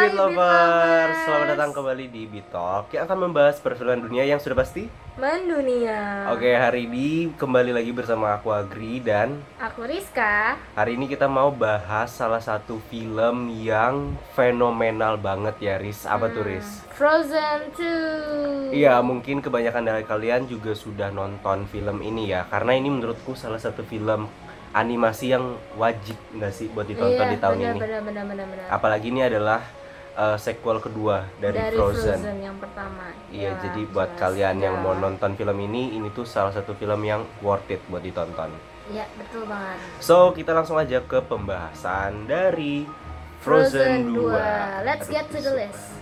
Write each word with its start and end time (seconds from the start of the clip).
Beat 0.00 0.16
Lovers, 0.16 1.12
selamat 1.22 1.46
datang 1.50 1.70
kembali 1.70 2.08
di 2.08 2.24
Beat 2.24 2.48
Talk 2.48 2.88
yang 2.88 3.04
akan 3.04 3.18
membahas 3.22 3.60
perfilman 3.60 4.00
dunia 4.00 4.24
yang 4.24 4.40
sudah 4.40 4.56
pasti. 4.56 4.88
mendunia. 5.14 6.24
Oke, 6.32 6.48
hari 6.50 6.88
ini 6.88 7.28
kembali 7.34 7.70
lagi 7.70 7.92
bersama 7.92 8.32
aku 8.32 8.48
Agri 8.48 8.96
dan 8.98 9.36
Aku 9.60 9.84
Rizka. 9.84 10.56
hari 10.72 10.96
ini 10.96 11.04
kita 11.04 11.28
mau 11.28 11.52
bahas 11.52 12.08
salah 12.08 12.40
satu 12.40 12.80
film 12.88 13.52
yang 13.52 14.16
fenomenal 14.32 15.20
banget 15.20 15.60
ya, 15.60 15.76
Riz. 15.76 16.08
Apa 16.08 16.32
tuh, 16.32 16.40
Hmm, 16.40 16.50
Riz? 16.50 16.68
Frozen 16.90 17.60
2. 17.76 18.72
Iya, 18.72 18.96
mungkin 19.00 19.38
kebanyakan 19.38 19.84
dari 19.84 20.02
kalian 20.02 20.48
juga 20.48 20.72
sudah 20.72 21.12
nonton 21.12 21.68
film 21.68 22.00
ini 22.00 22.32
ya, 22.32 22.48
karena 22.48 22.72
ini 22.72 22.88
menurutku 22.88 23.36
salah 23.36 23.60
satu 23.60 23.84
film 23.84 24.24
animasi 24.72 25.28
yang 25.28 25.44
wajib 25.76 26.16
nggak 26.32 26.52
sih 26.54 26.70
buat 26.70 26.86
ditonton 26.86 27.20
Iya, 27.20 27.28
di 27.28 27.38
tahun 27.38 27.56
benar, 27.58 27.68
ini. 27.68 27.78
Benar, 27.78 28.00
benar, 28.00 28.24
benar, 28.24 28.46
benar. 28.48 28.66
Apalagi 28.70 29.10
ini 29.10 29.20
adalah 29.20 29.60
uh, 30.12 30.34
sequel 30.34 30.78
kedua 30.78 31.28
dari, 31.36 31.58
Frozen. 31.70 32.40
yang 32.40 32.56
pertama. 32.56 33.12
Iya, 33.28 33.52
Ya, 33.52 33.60
jadi 33.60 33.80
buat 33.86 34.10
jelas. 34.10 34.20
kalian 34.20 34.56
yang 34.58 34.76
Ya. 34.76 34.82
mau 34.82 34.94
nonton 34.94 35.34
film 35.34 35.58
ini, 35.60 35.94
ini 35.94 36.08
tuh 36.10 36.24
salah 36.24 36.50
satu 36.50 36.72
film 36.72 37.02
yang 37.02 37.22
worth 37.38 37.68
it 37.68 37.82
buat 37.86 38.00
ditonton. 38.00 38.50
Iya, 38.88 39.06
betul 39.14 39.46
banget. 39.46 39.78
So, 39.98 40.32
kita 40.32 40.50
langsung 40.50 40.74
aja 40.74 40.98
ke 40.98 41.20
pembahasan 41.20 42.26
dari 42.26 42.88
Frozen, 43.40 44.10
2. 44.10 44.82
Let's 44.82 45.06
Aduh, 45.06 45.14
get 45.14 45.26
to 45.30 45.38
the 45.38 45.54
list. 45.56 45.99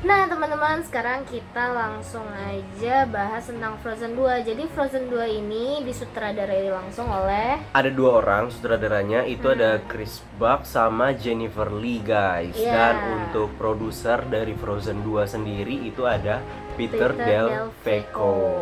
Nah, 0.00 0.24
teman-teman, 0.24 0.80
sekarang 0.80 1.28
kita 1.28 1.76
langsung 1.76 2.24
aja 2.32 3.04
bahas 3.04 3.44
tentang 3.44 3.76
Frozen 3.84 4.16
2. 4.16 4.40
Jadi 4.40 4.64
Frozen 4.72 5.12
2 5.12 5.28
ini 5.28 5.84
disutradarai 5.84 6.72
langsung 6.72 7.04
oleh 7.04 7.60
Ada 7.76 7.92
dua 7.92 8.24
orang 8.24 8.48
sutradaranya, 8.48 9.28
itu 9.28 9.44
Hmm. 9.44 9.60
ada 9.60 9.70
Chris 9.84 10.24
Buck 10.40 10.64
sama 10.64 11.12
Jennifer 11.12 11.68
Lee, 11.68 12.00
guys. 12.00 12.56
Iya. 12.56 12.72
Dan 12.72 12.94
untuk 13.20 13.52
produser 13.60 14.24
dari 14.24 14.56
Frozen 14.56 15.04
2 15.04 15.28
sendiri 15.28 15.84
itu 15.84 16.08
ada 16.08 16.40
Peter, 16.80 17.12
Del 17.12 17.68
Veco. 17.84 18.56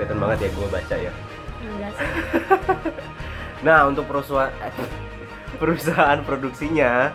Kelihatan 0.00 0.16
banget 0.16 0.48
ya 0.48 0.50
gue 0.56 0.68
baca 0.72 0.96
ya. 0.96 1.12
Enggak 1.60 1.92
sih. 1.92 2.08
Nah, 3.60 3.84
untuk 3.84 4.08
perusahaan 4.08 4.48
perusahaan 5.60 6.24
produksinya 6.24 7.12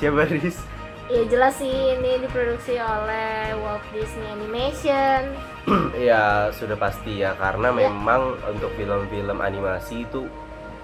siapa 0.00 0.24
Riz? 0.24 0.56
Ya 1.04 1.20
jelas 1.28 1.60
sih 1.60 1.68
ini 1.68 2.16
diproduksi 2.18 2.74
oleh 2.74 3.52
Walt 3.60 3.84
Disney 3.90 4.28
Animation. 4.30 5.22
Ya 5.96 6.52
sudah 6.52 6.76
pasti 6.76 7.20
ya 7.20 7.32
karena 7.34 7.72
Ya. 7.72 7.88
memang 7.88 8.36
untuk 8.44 8.68
film-film 8.74 9.40
animasi 9.40 10.04
itu 10.04 10.28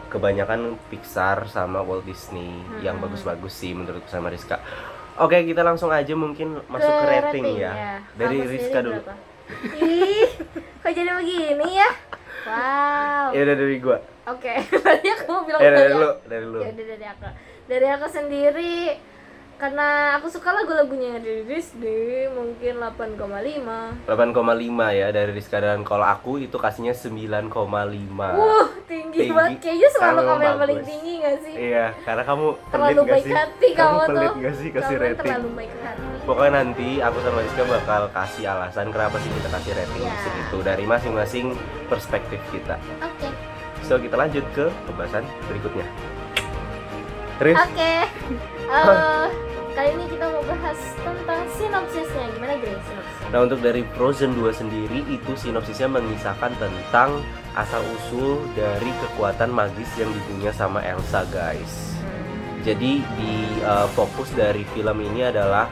kebanyakan 0.08 0.80
Pixar 0.88 1.44
sama 1.46 1.80
Walt 1.80 2.04
Disney 2.04 2.48
yang 2.80 2.96
Hmm. 2.96 3.04
bagus-bagus 3.04 3.52
sih 3.52 3.72
menurut 3.72 4.00
sama 4.06 4.28
Rizka. 4.28 4.56
Oke 5.16 5.44
kita 5.44 5.60
langsung 5.60 5.92
aja 5.92 6.12
mungkin 6.14 6.64
masuk 6.64 6.88
ke, 6.88 7.04
rating, 7.06 7.44
ya. 7.58 8.00
Dari 8.16 8.40
Kamu 8.40 8.50
Rizka 8.50 8.78
dulu. 8.80 8.96
berapa? 8.96 9.14
Ih, 9.76 10.28
kok 10.80 10.90
jadi 10.90 11.10
begini 11.12 11.68
ya? 11.76 11.90
Wow. 12.40 13.26
Ya 13.36 13.40
udah 13.42 13.56
dari 13.58 13.76
gua. 13.78 13.98
Oke, 14.26 14.52
tadi 14.86 15.06
aku 15.10 15.32
bilang 15.44 15.60
Ya 15.60 15.70
dari 15.70 15.80
tadi 15.82 15.92
lu, 15.94 16.10
dari 16.24 16.46
lu. 16.46 16.58
Ya 16.58 16.70
udah 16.72 16.86
dari 16.86 17.06
aku. 17.06 17.26
Dari 17.68 17.86
aku 17.90 18.06
sendiri 18.08 18.74
karena 19.60 19.88
aku 20.16 20.26
suka 20.26 20.50
lagu-lagunya 20.50 21.20
dari 21.20 21.44
Disney 21.44 22.24
mungkin 22.26 22.80
8,5 22.80 24.08
8,5 24.08 24.40
ya 24.90 25.12
dari 25.12 25.30
Rizka 25.30 25.60
dan 25.60 25.84
kalau 25.84 26.02
aku 26.02 26.40
itu 26.40 26.56
kasihnya 26.56 26.96
9,5. 26.96 27.52
Wuh, 28.32 28.72
tinggi, 28.88 29.20
Tinggi. 29.20 29.28
banget. 29.30 29.60
Kayaknya 29.60 29.88
selalu 29.92 30.20
kamu 30.24 30.40
yang 30.40 30.58
paling 30.58 30.80
tinggi 30.80 31.12
gak 31.20 31.36
sih? 31.44 31.54
Iya, 31.54 31.86
karena 32.00 32.22
kamu 32.24 32.46
terlalu 32.72 33.00
baik 33.04 33.20
sih? 33.22 33.34
hati 33.36 33.68
kamu, 33.76 33.98
pelit 34.02 34.16
tuh. 34.24 34.32
gak 34.40 34.54
sih 34.56 34.68
kasih 34.70 34.80
Kamu 34.90 35.04
rating? 35.04 35.20
terlalu 35.28 35.48
baik 35.52 35.72
hati. 35.78 36.08
Pokoknya 36.20 36.52
nanti 36.56 36.88
aku 36.98 37.18
sama 37.20 37.38
Rizka 37.40 37.62
bakal 37.68 38.02
kasih 38.10 38.44
alasan 38.46 38.86
kenapa 38.88 39.16
sih 39.18 39.30
kita 39.30 39.48
kasih 39.50 39.72
rating 39.74 40.02
Ya. 40.02 40.14
segitu 40.20 40.56
dari 40.62 40.84
masing-masing 40.84 41.46
perspektif 41.86 42.40
kita. 42.48 42.80
Oke. 42.98 43.28
So 43.82 44.00
kita 44.00 44.16
lanjut 44.16 44.44
ke 44.56 44.72
pembahasan 44.88 45.28
berikutnya. 45.44 45.84
Oke. 47.40 47.92
Eh, 48.70 49.26
kali 49.74 49.98
ini 49.98 50.06
kita 50.14 50.30
mau 50.30 50.46
bahas 50.46 50.78
tentang 51.02 51.42
sinopsisnya. 51.58 52.26
Gimana 52.38 52.54
Grace 52.62 52.78
sinopsisnya? 52.86 53.28
nah 53.34 53.38
untuk 53.42 53.58
dari 53.58 53.82
Frozen 53.98 54.38
2 54.38 54.46
sendiri 54.54 55.02
itu 55.10 55.32
sinopsisnya 55.34 55.90
mengisahkan 55.90 56.54
tentang 56.54 57.18
asal 57.58 57.82
usul 57.98 58.38
dari 58.54 58.94
kekuatan 59.02 59.50
magis 59.50 59.90
yang 59.98 60.14
dipunya 60.14 60.54
sama 60.54 60.86
Elsa 60.86 61.26
guys. 61.34 61.98
Hmm. 61.98 62.62
Jadi 62.62 63.02
di 63.02 63.34
uh, 63.66 63.90
fokus 63.90 64.30
dari 64.38 64.62
film 64.70 65.02
ini 65.02 65.26
adalah 65.26 65.66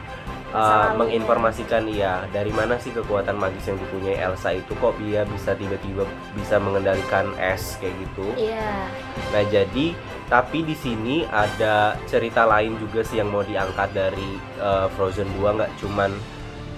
uh, 0.53 0.59
lalunya. 0.59 0.97
menginformasikan 0.97 1.83
ya 1.89 2.25
dari 2.29 2.49
mana 2.53 2.77
sih 2.81 2.93
kekuatan 2.93 3.37
magis 3.37 3.69
yang 3.69 3.77
dipunyai 3.77 4.17
Elsa 4.17 4.55
itu 4.55 4.73
kok 4.77 4.95
dia 5.01 5.25
bisa 5.27 5.53
tiba-tiba 5.53 6.03
bisa 6.37 6.55
mengendalikan 6.57 7.31
es 7.37 7.77
kayak 7.81 7.95
gitu. 7.99 8.27
Iya. 8.37 8.89
Nah 9.33 9.43
jadi 9.49 9.93
tapi 10.29 10.61
di 10.61 10.77
sini 10.77 11.25
ada 11.25 11.97
cerita 12.05 12.45
lain 12.45 12.77
juga 12.77 13.01
sih 13.01 13.17
yang 13.17 13.33
mau 13.33 13.41
diangkat 13.41 13.89
dari 13.93 14.37
uh, 14.61 14.85
Frozen 14.93 15.29
2 15.41 15.57
nggak 15.57 15.71
cuman 15.81 16.13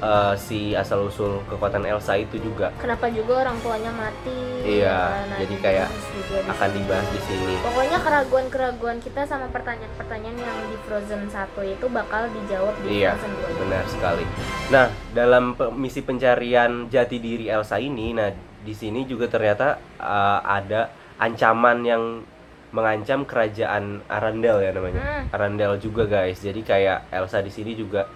uh, 0.02 0.34
si 0.36 0.74
asal 0.74 1.08
usul 1.08 1.40
kekuatan 1.48 1.86
Elsa 1.86 2.18
itu 2.18 2.42
juga 2.42 2.74
Kenapa 2.82 3.08
juga 3.14 3.46
orang 3.48 3.58
tuanya 3.62 3.94
mati? 3.94 4.36
Iya, 4.62 4.86
ya 4.86 4.98
kan? 4.98 5.26
Nah, 5.30 5.38
jadi 5.42 5.54
itu 5.54 5.64
kayak 5.64 5.90
akan 6.50 6.70
dibahas 6.76 7.08
di 7.10 7.22
sini. 7.26 7.54
Pokoknya 7.62 7.98
keraguan-keraguan 8.02 8.98
kita 9.02 9.22
sama 9.26 9.48
pertanyaan-pertanyaan 9.50 10.38
yang 10.38 10.58
di 10.70 10.78
Frozen 10.86 11.24
1 11.30 11.74
itu 11.78 11.86
bakal 11.90 12.30
dijawab 12.30 12.74
di 12.84 13.02
Iya, 13.02 13.18
Frozen 13.18 13.34
2. 13.58 13.62
benar 13.66 13.84
sekali. 13.88 14.26
Nah, 14.70 14.86
dalam 15.14 15.44
misi 15.78 16.02
pencarian 16.06 16.90
jati 16.90 17.18
diri 17.18 17.46
Elsa 17.48 17.78
ini, 17.82 18.14
nah 18.14 18.30
di 18.62 18.74
sini 18.78 19.10
juga 19.10 19.26
ternyata 19.26 19.82
uh, 19.98 20.40
ada 20.46 20.94
ancaman 21.18 21.78
yang 21.82 22.04
mengancam 22.72 23.28
kerajaan 23.28 24.00
Arendelle 24.08 24.64
ya 24.64 24.72
namanya. 24.72 25.02
Hmm. 25.02 25.26
Arendelle 25.36 25.78
juga 25.82 26.08
guys. 26.08 26.40
Jadi 26.40 26.64
kayak 26.64 27.12
Elsa 27.12 27.44
di 27.44 27.52
sini 27.52 27.76
juga 27.76 28.08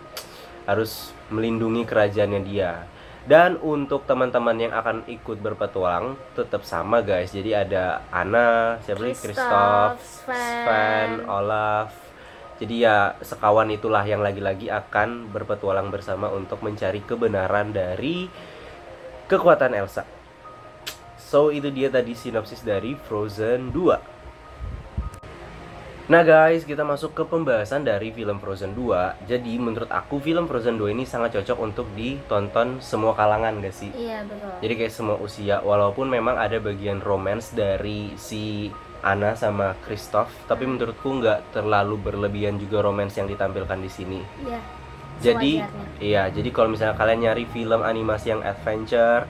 harus 0.65 1.14
melindungi 1.29 1.85
kerajaannya 1.87 2.41
dia. 2.45 2.85
Dan 3.25 3.57
untuk 3.57 4.05
teman-teman 4.05 4.53
yang 4.53 4.73
akan 4.77 5.01
ikut 5.09 5.41
berpetualang 5.41 6.13
tetap 6.37 6.61
sama 6.61 7.01
guys. 7.01 7.33
Jadi 7.33 7.57
ada 7.57 8.05
Anna, 8.13 8.77
siapa 8.85 9.01
lagi? 9.01 9.17
Kristoff. 9.17 9.97
Sven, 9.97 11.25
Olaf. 11.25 11.89
Jadi 12.61 12.85
ya 12.85 13.17
sekawan 13.19 13.73
itulah 13.73 14.05
yang 14.05 14.21
lagi-lagi 14.21 14.69
akan 14.69 15.33
berpetualang 15.33 15.89
bersama 15.89 16.29
untuk 16.31 16.61
mencari 16.61 17.01
kebenaran 17.01 17.73
dari 17.73 18.29
kekuatan 19.25 19.73
Elsa. 19.73 20.05
So 21.17 21.49
itu 21.49 21.73
dia 21.73 21.89
tadi 21.89 22.13
sinopsis 22.13 22.61
dari 22.61 22.93
Frozen 22.93 23.73
2. 23.73 24.14
Nah 26.05 26.21
guys, 26.21 26.61
kita 26.69 26.85
masuk 26.85 27.17
ke 27.17 27.25
pembahasan 27.25 27.81
dari 27.81 28.13
film 28.13 28.37
Frozen 28.37 28.77
2 28.77 29.25
Jadi 29.25 29.57
menurut 29.57 29.89
aku 29.89 30.21
film 30.21 30.45
Frozen 30.45 30.77
2 30.77 30.93
ini 30.93 31.01
sangat 31.01 31.41
cocok 31.41 31.57
untuk 31.57 31.89
ditonton 31.97 32.77
semua 32.77 33.17
kalangan 33.17 33.57
gak 33.57 33.73
sih? 33.73 33.89
Iya, 33.89 34.21
betul. 34.21 34.53
Jadi 34.61 34.73
kayak 34.77 34.93
semua 34.93 35.17
usia, 35.17 35.65
walaupun 35.65 36.05
memang 36.05 36.37
ada 36.37 36.61
bagian 36.61 37.01
romance 37.01 37.57
dari 37.57 38.13
si 38.21 38.69
Anna 39.01 39.33
sama 39.33 39.73
Kristoff, 39.81 40.29
tapi 40.45 40.69
menurutku 40.69 41.09
nggak 41.09 41.53
terlalu 41.57 41.97
berlebihan 41.97 42.61
juga 42.61 42.85
romance 42.85 43.17
yang 43.17 43.25
ditampilkan 43.25 43.77
di 43.81 43.89
sini. 43.89 44.21
Iya. 44.45 44.61
Jadi, 45.25 45.53
sewajarnya. 45.61 45.85
iya, 46.01 46.23
jadi 46.29 46.49
kalau 46.53 46.69
misalnya 46.69 46.97
kalian 47.01 47.19
nyari 47.25 47.45
film 47.49 47.81
animasi 47.81 48.33
yang 48.33 48.41
adventure, 48.45 49.25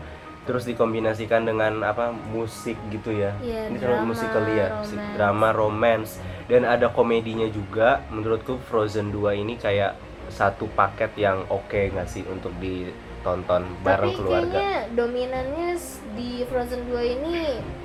terus 0.46 0.64
dikombinasikan 0.64 1.44
dengan 1.44 1.82
apa 1.82 2.14
musik 2.14 2.78
gitu 2.94 3.12
ya, 3.12 3.34
Iya, 3.42 3.68
ini 3.74 3.78
drama, 3.82 4.06
musical 4.06 4.46
ya, 4.48 4.80
musik 4.80 4.96
romance. 5.02 5.16
drama, 5.18 5.48
romance, 5.52 6.12
dan 6.46 6.62
ada 6.64 6.90
komedinya 6.90 7.48
juga. 7.48 8.02
Menurutku 8.10 8.62
Frozen 8.66 9.10
2 9.10 9.34
ini 9.36 9.56
kayak 9.56 9.98
satu 10.28 10.66
paket 10.74 11.14
yang 11.16 11.46
oke 11.48 11.70
nggak 11.94 12.10
sih 12.10 12.26
untuk 12.26 12.50
ditonton 12.58 13.62
bareng 13.82 14.10
Tapi 14.10 14.18
keluarga. 14.18 14.58
kayaknya 14.58 14.74
dominannya 14.94 15.70
di 16.14 16.30
Frozen 16.46 16.82
2 16.90 17.16
ini 17.18 17.36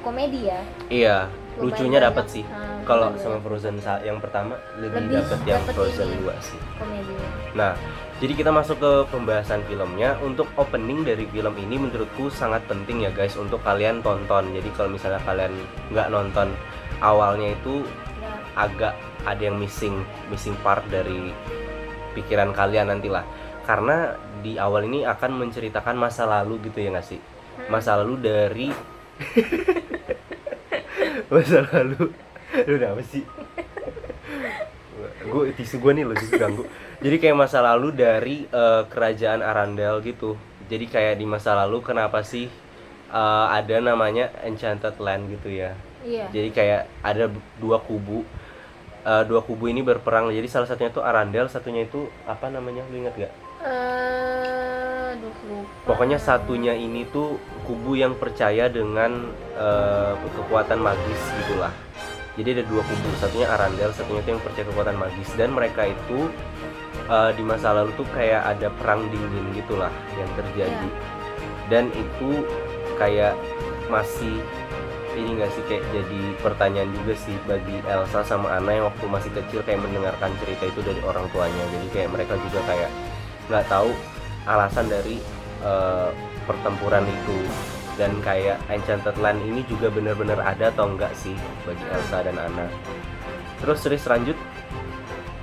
komedi 0.00 0.48
ya. 0.48 0.60
Iya, 0.88 1.16
Lumayan 1.28 1.60
lucunya 1.60 1.98
dapat 2.00 2.24
sih. 2.30 2.44
Ah, 2.48 2.80
Kalau 2.84 3.12
sama 3.20 3.38
Frozen 3.44 3.76
yang 4.00 4.18
pertama 4.18 4.56
lebih, 4.80 5.04
Lebih 5.04 5.20
dapat 5.20 5.40
yang 5.44 5.62
Frozen 5.68 6.08
ini. 6.08 6.24
2 6.24 6.32
sih. 6.40 6.60
komedinya. 6.80 7.28
Nah, 7.52 7.72
jadi 8.20 8.32
kita 8.32 8.50
masuk 8.50 8.76
ke 8.80 8.92
pembahasan 9.12 9.60
filmnya. 9.68 10.16
Untuk 10.20 10.48
opening 10.56 11.04
dari 11.04 11.28
film 11.28 11.52
ini 11.56 11.76
menurutku 11.76 12.28
sangat 12.30 12.64
penting 12.64 13.04
ya 13.04 13.10
guys 13.10 13.36
untuk 13.36 13.60
kalian 13.60 14.00
tonton. 14.00 14.48
Jadi 14.56 14.68
kalau 14.72 14.92
misalnya 14.92 15.20
kalian 15.28 15.52
nggak 15.92 16.08
nonton 16.08 16.48
awalnya 17.00 17.52
itu. 17.52 17.84
Agak 18.58 18.94
ada 19.26 19.42
yang 19.42 19.58
missing 19.58 20.02
missing 20.32 20.56
part 20.64 20.82
dari 20.88 21.34
pikiran 22.16 22.54
kalian 22.54 22.90
nantilah. 22.90 23.24
Karena 23.64 24.16
di 24.40 24.56
awal 24.56 24.88
ini 24.88 25.04
akan 25.04 25.46
menceritakan 25.46 25.94
masa 25.94 26.26
lalu 26.26 26.58
gitu 26.66 26.82
ya 26.82 26.90
nggak 26.90 27.06
sih? 27.06 27.20
Hmm. 27.20 27.70
Masa 27.70 28.00
lalu 28.00 28.14
dari 28.18 28.68
masa 31.32 31.62
lalu 31.70 32.10
lu 32.66 32.76
apa 32.82 33.02
sih 33.06 33.22
gue 35.20 35.44
tisu 35.54 35.78
gue 35.78 35.92
nih 35.94 36.04
lo 36.08 36.14
justru 36.18 36.40
ganggu 36.40 36.64
jadi 36.98 37.16
kayak 37.22 37.36
masa 37.38 37.62
lalu 37.62 37.94
dari 37.94 38.50
eh, 38.50 38.82
kerajaan 38.90 39.44
Arandel 39.44 40.02
gitu 40.02 40.34
jadi 40.66 40.90
kayak 40.90 41.14
di 41.22 41.26
masa 41.28 41.54
lalu 41.54 41.78
kenapa 41.84 42.26
sih 42.26 42.50
eh, 43.12 43.46
ada 43.46 43.76
namanya 43.78 44.34
Enchanted 44.42 44.98
Land 44.98 45.30
gitu 45.30 45.54
ya 45.54 45.76
Iya. 46.00 46.26
jadi 46.32 46.48
kayak 46.50 46.80
ada 47.00 47.28
dua 47.56 47.78
kubu. 47.78 48.24
Eh, 49.00 49.24
dua 49.24 49.40
kubu 49.40 49.64
ini 49.66 49.80
berperang. 49.80 50.28
Jadi 50.28 50.44
salah 50.44 50.64
satunya 50.64 50.88
tuh 50.88 51.00
Arandel 51.00 51.46
satunya 51.46 51.84
itu 51.84 52.04
apa 52.24 52.48
namanya? 52.48 52.84
Lu 52.88 53.00
ingat 53.00 53.16
gak 53.16 53.32
Eh, 53.60 55.12
aduh 55.12 55.32
lupa. 55.44 55.68
pokoknya 55.84 56.16
satunya 56.16 56.72
ini 56.72 57.04
tuh 57.04 57.36
kubu 57.64 57.92
yang 57.94 58.12
percaya 58.14 58.68
dengan 58.68 59.28
eh, 59.54 60.12
kekuatan 60.34 60.80
magis 60.80 61.20
gitulah. 61.38 61.72
Jadi 62.36 62.48
ada 62.56 62.64
dua 62.64 62.80
kubu. 62.80 63.08
Satunya 63.16 63.48
Arandel 63.48 63.92
satunya 63.92 64.20
itu 64.20 64.30
yang 64.32 64.42
percaya 64.42 64.64
kekuatan 64.64 64.96
magis. 64.96 65.28
Dan 65.34 65.52
mereka 65.52 65.84
itu 65.84 66.28
eh, 67.06 67.30
di 67.32 67.42
masa 67.42 67.72
lalu 67.72 67.92
tuh 67.96 68.08
kayak 68.12 68.42
ada 68.46 68.68
perang 68.76 69.04
dingin 69.08 69.44
gitulah 69.52 69.92
yang 70.16 70.30
terjadi. 70.36 70.88
Dan 71.68 71.88
itu 71.92 72.44
kayak 72.96 73.32
masih 73.88 74.40
ini 75.20 75.36
gak 75.36 75.52
sih 75.52 75.64
kayak 75.68 75.84
jadi 75.92 76.20
pertanyaan 76.40 76.90
juga 76.96 77.14
sih 77.20 77.36
bagi 77.44 77.76
Elsa 77.84 78.24
sama 78.24 78.56
Anna 78.56 78.72
yang 78.72 78.86
waktu 78.88 79.04
masih 79.06 79.30
kecil 79.36 79.60
kayak 79.62 79.84
mendengarkan 79.84 80.32
cerita 80.40 80.64
itu 80.72 80.80
dari 80.80 81.00
orang 81.04 81.28
tuanya. 81.30 81.64
Jadi 81.76 81.86
kayak 81.92 82.08
mereka 82.16 82.34
juga 82.40 82.60
kayak 82.64 82.90
nggak 83.52 83.64
tahu 83.68 83.90
alasan 84.48 84.86
dari 84.88 85.20
eh, 85.62 86.10
pertempuran 86.48 87.04
itu. 87.04 87.38
Dan 87.98 88.16
kayak 88.24 88.56
Enchanted 88.72 89.12
Land 89.20 89.44
ini 89.44 89.60
juga 89.68 89.92
benar-benar 89.92 90.40
ada 90.40 90.72
atau 90.72 90.88
enggak 90.88 91.12
sih 91.12 91.36
bagi 91.68 91.84
Elsa 91.92 92.24
dan 92.24 92.40
Anna? 92.40 92.64
Terus 93.60 93.84
terus 93.84 94.08
lanjut. 94.08 94.38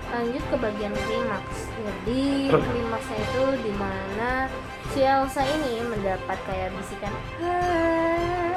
Lanjut 0.10 0.44
ke 0.50 0.56
bagian 0.58 0.94
klimaks 1.06 1.68
jadi 1.78 2.22
itu 3.18 3.44
di 3.62 3.74
mana 3.76 4.48
si 4.94 5.02
Elsa 5.02 5.42
ini 5.44 5.84
mendapat 5.84 6.38
kayak 6.46 6.70
bisikan 6.74 7.14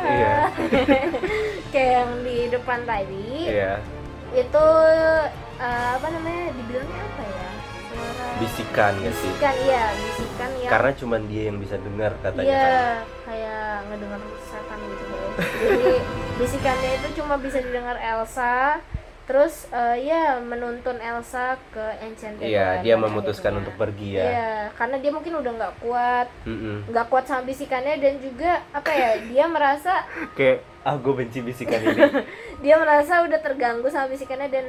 Iya. 0.00 0.36
kayak 1.72 1.92
yang 2.02 2.12
di 2.24 2.36
depan 2.48 2.80
tadi. 2.84 3.28
Ya 3.48 3.80
itu 4.30 4.66
eh, 5.58 5.88
apa 5.98 6.06
namanya 6.06 6.54
dibilangnya 6.54 7.02
apa 7.02 7.22
ya? 7.26 7.48
Suara 7.90 8.26
bisikan 8.38 8.92
gak 9.02 9.14
sih? 9.18 9.30
Bisikan 9.34 9.54
iya 9.66 9.84
bisikan 9.92 10.50
yang 10.56 10.70
karena 10.70 10.90
cuman 10.94 11.20
dia 11.26 11.42
yang 11.50 11.58
bisa 11.58 11.76
dengar 11.76 12.12
katanya 12.22 12.46
iya 12.46 12.62
kan. 12.62 12.96
kayak 13.26 13.64
ngedengar 13.90 14.20
setan 14.46 14.78
gitu. 14.78 15.04
Jadi 15.66 15.92
bisikannya 16.38 16.90
itu 16.96 17.08
cuma 17.20 17.34
bisa 17.36 17.58
didengar 17.58 17.96
Elsa 17.98 18.78
terus 19.30 19.70
eh, 19.70 20.10
ya 20.10 20.42
menuntun 20.42 20.98
Elsa 20.98 21.54
ke 21.70 21.86
Enchanted 22.02 22.50
iya 22.50 22.82
dia 22.82 22.98
memutuskan 22.98 23.54
akhirnya. 23.54 23.60
untuk 23.62 23.74
pergi 23.78 24.08
ya 24.10 24.24
Iya, 24.26 24.50
karena 24.74 24.96
dia 24.98 25.10
mungkin 25.14 25.32
udah 25.38 25.52
nggak 25.54 25.74
kuat, 25.78 26.26
nggak 26.90 27.06
kuat 27.06 27.24
sama 27.24 27.46
bisikannya 27.46 27.94
dan 28.02 28.18
juga 28.18 28.58
apa 28.74 28.90
ya, 28.90 29.10
dia 29.22 29.44
merasa 29.46 30.02
kayak 30.34 30.66
ah 30.82 30.98
gue 30.98 31.14
benci 31.14 31.38
bisikan 31.40 31.78
ini 31.78 32.02
dia 32.66 32.74
merasa 32.74 33.22
udah 33.22 33.38
terganggu 33.38 33.86
sama 33.86 34.10
bisikannya 34.10 34.50
dan 34.50 34.66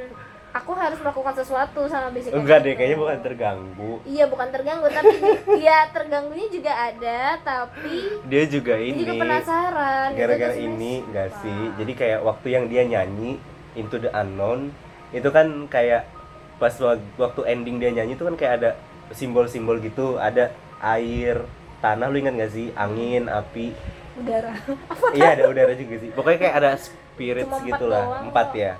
aku 0.52 0.76
harus 0.76 1.00
melakukan 1.00 1.34
sesuatu 1.34 1.88
sama 1.88 2.12
bisikan. 2.12 2.38
enggak 2.38 2.62
deh 2.62 2.76
kayaknya 2.76 2.98
bukan 3.02 3.18
terganggu 3.18 3.92
Iya, 4.04 4.24
bukan 4.30 4.48
terganggu, 4.52 4.86
tapi 4.86 5.16
dia 5.58 5.90
terganggunya 5.90 6.46
juga 6.52 6.72
ada, 6.76 7.18
tapi 7.42 7.96
dia 8.30 8.44
juga 8.46 8.78
dia 8.78 8.94
juga 8.94 9.10
ini 9.10 9.18
penasaran. 9.18 10.08
Gara-gara 10.14 10.54
ini 10.54 11.02
enggak 11.02 11.34
sih 11.42 11.60
jadi 11.74 11.92
kayak 11.98 12.20
waktu 12.22 12.46
yang 12.52 12.64
dia 12.70 12.84
nyanyi 12.86 13.42
Into 13.72 13.96
the 13.96 14.10
Unknown 14.10 14.70
itu 15.10 15.28
kan 15.28 15.66
kayak 15.66 16.08
pas 16.56 16.72
wak- 16.74 17.16
waktu 17.16 17.40
ending 17.46 17.76
dia 17.76 17.90
nyanyi 17.90 18.14
itu 18.14 18.22
kan 18.22 18.34
kayak 18.34 18.54
ada 18.58 18.70
simbol-simbol 19.10 19.76
gitu 19.78 20.16
ada 20.16 20.52
air 20.78 21.44
tanah 21.78 22.06
lu 22.06 22.16
ingat 22.16 22.38
gak 22.38 22.52
sih? 22.52 22.70
Angin 22.72 23.26
api. 23.26 23.74
Udara. 24.14 24.52
iya 25.16 25.34
ada 25.34 25.48
udara 25.48 25.72
juga 25.72 25.98
sih. 25.98 26.10
Pokoknya 26.10 26.38
kayak 26.40 26.56
ada 26.56 26.70
spirits 26.76 27.48
Cuma 27.48 27.58
empat 28.22 28.46
gitu 28.50 28.62
ya. 28.62 28.74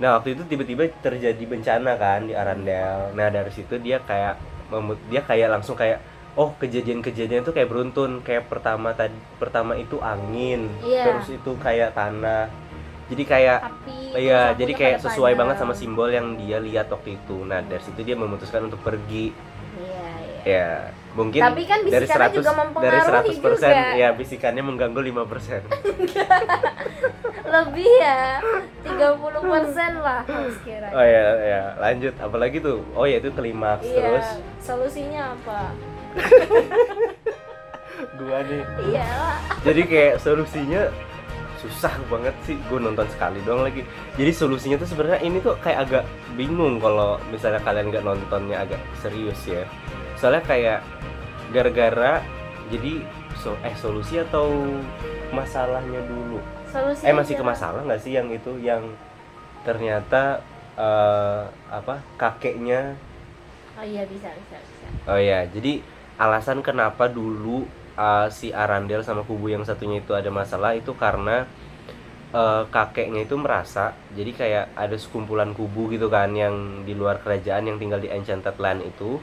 Nah 0.00 0.16
waktu 0.16 0.32
itu 0.32 0.42
tiba-tiba 0.48 0.88
terjadi 0.98 1.44
bencana 1.44 1.94
kan 1.94 2.24
di 2.24 2.32
Arandel 2.32 3.12
nah 3.12 3.28
dari 3.28 3.52
situ 3.52 3.76
dia 3.76 4.00
kayak 4.00 4.40
memut 4.68 4.96
dia 5.06 5.20
kayak 5.20 5.52
langsung 5.52 5.76
kayak 5.76 6.00
oh 6.32 6.56
kejadian-kejadian 6.56 7.44
itu 7.44 7.52
kayak 7.52 7.68
beruntun. 7.68 8.20
Kayak 8.20 8.48
pertama 8.48 8.90
tadi 8.92 9.14
pertama 9.36 9.76
itu 9.76 10.00
angin 10.00 10.66
Iya. 10.80 11.04
terus 11.06 11.28
itu 11.30 11.52
kayak 11.56 11.92
tanah 11.92 12.48
jadi 13.10 13.22
kayak 13.26 13.58
Api. 13.60 13.96
iya 14.16 14.54
jadi 14.54 14.72
kayak 14.72 14.96
sesuai 15.02 15.34
banget 15.34 15.56
padam. 15.58 15.66
sama 15.66 15.74
simbol 15.74 16.08
yang 16.08 16.36
dia 16.36 16.58
lihat 16.58 16.88
waktu 16.88 17.14
itu 17.14 17.42
nah 17.42 17.60
dari 17.60 17.82
situ 17.82 18.00
dia 18.00 18.14
memutuskan 18.14 18.64
untuk 18.64 18.80
pergi 18.80 19.32
Iya, 19.70 20.02
iya. 20.42 20.42
ya 20.42 20.68
mungkin 21.12 21.40
Tapi 21.40 21.62
kan 21.62 21.78
dari 21.82 22.02
bisikannya 22.02 22.30
100 22.30 22.36
juga 22.36 22.50
dari 22.50 22.60
mempengaruhi 22.60 23.34
100% 23.38 23.38
juga. 23.38 23.70
ya 23.94 24.08
bisikannya 24.12 24.62
mengganggu 24.62 25.00
5% 25.00 25.62
Lebih 27.50 27.90
ya. 27.98 28.38
30% 28.86 29.98
lah 29.98 30.22
harus 30.22 30.56
kira. 30.62 30.86
Oh 30.94 31.02
ya, 31.02 31.24
ya, 31.42 31.62
lanjut. 31.78 32.14
Apalagi 32.14 32.62
tuh? 32.62 32.78
Oh 32.94 33.02
ya 33.02 33.18
itu 33.18 33.26
klimaks 33.34 33.82
Iya, 33.82 34.06
terus 34.06 34.28
solusinya 34.62 35.34
apa? 35.34 35.74
gua 38.18 38.38
nih. 38.46 38.62
Iya 38.86 39.06
lah. 39.08 39.38
Jadi 39.66 39.82
kayak 39.82 40.14
solusinya 40.22 40.82
susah 41.60 41.92
banget 42.08 42.32
sih. 42.48 42.56
Gue 42.66 42.80
nonton 42.80 43.04
sekali 43.12 43.38
doang 43.44 43.68
lagi. 43.68 43.84
Jadi 44.16 44.30
solusinya 44.32 44.76
tuh 44.80 44.88
sebenarnya 44.88 45.20
ini 45.20 45.38
tuh 45.44 45.54
kayak 45.60 45.78
agak 45.86 46.04
bingung 46.34 46.80
kalau 46.80 47.20
misalnya 47.28 47.60
kalian 47.60 47.92
nggak 47.92 48.04
nontonnya 48.04 48.64
agak 48.64 48.80
serius 48.98 49.40
ya. 49.44 49.68
Soalnya 50.16 50.42
kayak 50.48 50.80
gara-gara 51.52 52.24
jadi 52.72 53.04
so 53.36 53.52
eh 53.60 53.74
solusi 53.76 54.18
atau 54.18 54.48
masalahnya 55.30 56.00
dulu? 56.08 56.40
Solusinya 56.72 57.08
Eh 57.08 57.14
masih 57.14 57.34
ke 57.36 57.44
masalah 57.44 57.80
nggak 57.84 58.00
sih 58.00 58.16
yang 58.16 58.28
itu 58.32 58.56
yang 58.58 58.82
ternyata 59.62 60.40
eh, 60.80 61.44
apa 61.68 62.00
kakeknya 62.16 62.96
Oh 63.80 63.86
iya 63.88 64.04
bisa 64.04 64.28
bisa 64.36 64.60
bisa. 64.60 64.86
Oh 65.08 65.16
ya, 65.16 65.48
jadi 65.48 65.80
alasan 66.20 66.60
kenapa 66.60 67.08
dulu 67.08 67.64
uh, 68.00 68.26
si 68.32 68.48
Arandel 68.56 69.04
sama 69.04 69.20
kubu 69.28 69.52
yang 69.52 69.68
satunya 69.68 70.00
itu 70.00 70.16
ada 70.16 70.32
masalah 70.32 70.72
itu 70.72 70.96
karena 70.96 71.44
uh, 72.32 72.64
kakeknya 72.72 73.28
itu 73.28 73.36
merasa 73.36 73.92
jadi 74.16 74.32
kayak 74.32 74.64
ada 74.72 74.96
sekumpulan 74.96 75.52
kubu 75.52 75.92
gitu 75.92 76.08
kan 76.08 76.32
yang 76.32 76.88
di 76.88 76.96
luar 76.96 77.20
kerajaan 77.20 77.68
yang 77.68 77.76
tinggal 77.76 78.00
di 78.00 78.08
Enchanted 78.08 78.56
Land 78.56 78.88
itu 78.88 79.20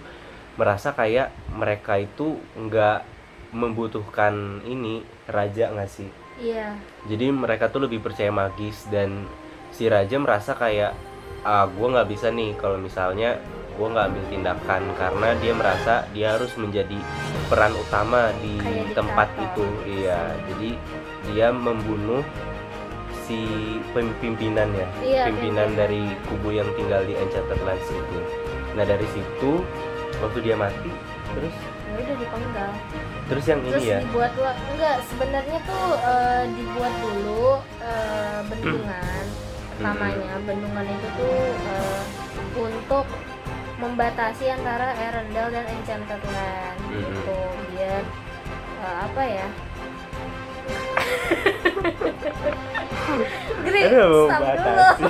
merasa 0.57 0.93
kayak 0.93 1.33
mereka 1.53 1.97
itu 1.97 2.37
nggak 2.53 3.17
membutuhkan 3.53 4.61
ini 4.67 5.01
raja 5.29 5.71
nggak 5.71 5.89
sih? 5.89 6.09
Iya. 6.37 6.77
Jadi 7.09 7.33
mereka 7.33 7.69
tuh 7.71 7.87
lebih 7.87 8.03
percaya 8.03 8.29
magis 8.29 8.85
dan 8.93 9.25
si 9.73 9.89
raja 9.89 10.17
merasa 10.21 10.53
kayak 10.53 10.93
ah 11.45 11.69
gue 11.69 11.87
nggak 11.87 12.09
bisa 12.09 12.33
nih 12.33 12.57
kalau 12.57 12.81
misalnya 12.81 13.37
gue 13.77 13.87
nggak 13.87 14.07
ambil 14.09 14.25
tindakan 14.33 14.83
karena 14.97 15.29
dia 15.37 15.53
merasa 15.53 15.93
dia 16.11 16.33
harus 16.33 16.51
menjadi 16.57 16.97
peran 17.47 17.73
utama 17.73 18.29
di 18.37 18.55
Kayak 18.57 18.93
tempat 18.93 19.27
diktator. 19.31 19.63
itu. 19.63 19.65
Iya 19.97 20.19
jadi 20.45 20.69
dia 21.25 21.47
membunuh 21.49 22.23
si 23.23 23.43
pimpinan 23.93 24.71
ya 24.71 24.87
Iya, 24.99 25.23
pimpinan 25.27 25.67
pimpinan. 25.67 25.69
dari 25.75 26.01
kubu 26.27 26.49
yang 26.53 26.69
tinggal 26.75 27.03
di 27.03 27.13
Enchanted 27.13 27.59
Lands 27.61 27.87
itu. 27.87 28.19
Nah 28.71 28.83
dari 28.83 29.07
situ 29.09 29.51
waktu 30.19 30.39
dia 30.41 30.55
mati 30.55 30.91
terus? 31.33 31.55
Ya 31.87 31.95
udah 31.97 32.15
dipenggal. 32.15 32.71
terus 33.27 33.45
yang 33.45 33.59
Terus 33.61 33.79
ini 33.79 33.89
ya? 33.89 33.99
dibuat 34.03 34.31
enggak 34.37 34.97
sebenarnya 35.07 35.59
tuh 35.63 35.87
eh, 35.97 36.43
dibuat 36.51 36.93
dulu 36.97 37.45
eh, 37.79 38.39
bendungan 38.45 39.23
pertamanya. 39.69 40.33
Bendungan 40.43 40.85
itu 40.85 41.07
tuh 41.15 41.39
eh, 41.51 42.01
untuk 42.57 43.05
membatasi 43.77 44.45
antara 44.49 44.93
Erendel 44.95 45.47
dan 45.49 45.65
Enchanted 45.69 46.21
Land 46.25 46.79
Mhm. 46.83 46.97
gitu 46.97 47.37
biar 47.71 48.03
eh, 48.77 48.97
apa 49.03 49.23
ya 49.23 49.47
Gri, 53.63 53.81
Aduh, 53.85 54.27
stop 54.27 54.43
dulu. 54.43 54.87
membatasi. 54.99 55.07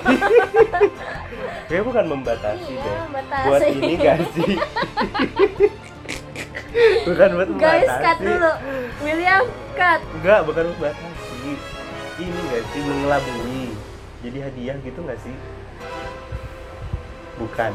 Kayaknya 1.67 1.83
bukan 1.83 2.05
membatasi 2.07 2.69
Iya, 2.69 2.79
deh. 2.79 2.95
membatasi. 3.03 3.47
Buat 3.47 3.61
ini 3.67 3.93
gak 3.97 4.19
sih? 4.31 4.53
bukan 7.07 7.29
buat 7.33 7.49
membatasi. 7.49 7.81
Guys, 7.81 7.97
cut 7.97 8.17
dulu. 8.19 8.51
William, 9.01 9.43
cut. 9.73 9.99
Enggak, 10.13 10.39
bukan 10.43 10.63
membatasi. 10.71 11.51
Ini 12.17 12.39
gak 12.47 12.63
sih 12.67 12.81
mengelabui. 12.81 13.65
Jadi 14.19 14.37
hadiah 14.41 14.77
gitu 14.79 14.99
gak 15.01 15.19
sih? 15.19 15.35
Bukan. 17.37 17.73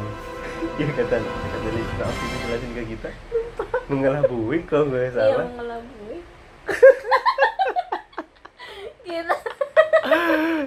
Ya 0.73 0.87
kata 0.89 1.17
kata 1.21 1.69
Lisa, 1.71 2.05
sih 2.09 2.29
jelasin 2.43 2.71
ke 2.73 2.83
kita? 2.95 3.09
Mengelabui 3.87 4.59
kalau 4.65 4.89
nggak 4.89 5.03
Iya, 5.03 5.13
salah. 5.13 5.47
mengelabui. 5.49 6.19
Kita 9.03 9.35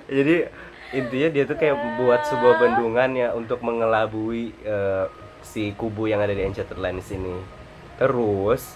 jadi 0.11 0.35
intinya 0.91 1.29
dia 1.29 1.43
tuh 1.43 1.57
kayak 1.57 1.75
buat 1.97 2.21
sebuah 2.23 2.55
bendungan 2.57 3.09
ya 3.13 3.27
untuk 3.33 3.59
mengelabui 3.59 4.53
eh, 4.61 5.05
si 5.41 5.73
kubu 5.73 6.07
yang 6.07 6.19
ada 6.19 6.31
di 6.31 6.43
Enchanted 6.43 6.77
Lands 6.77 7.09
ini. 7.09 7.35
Terus 7.95 8.75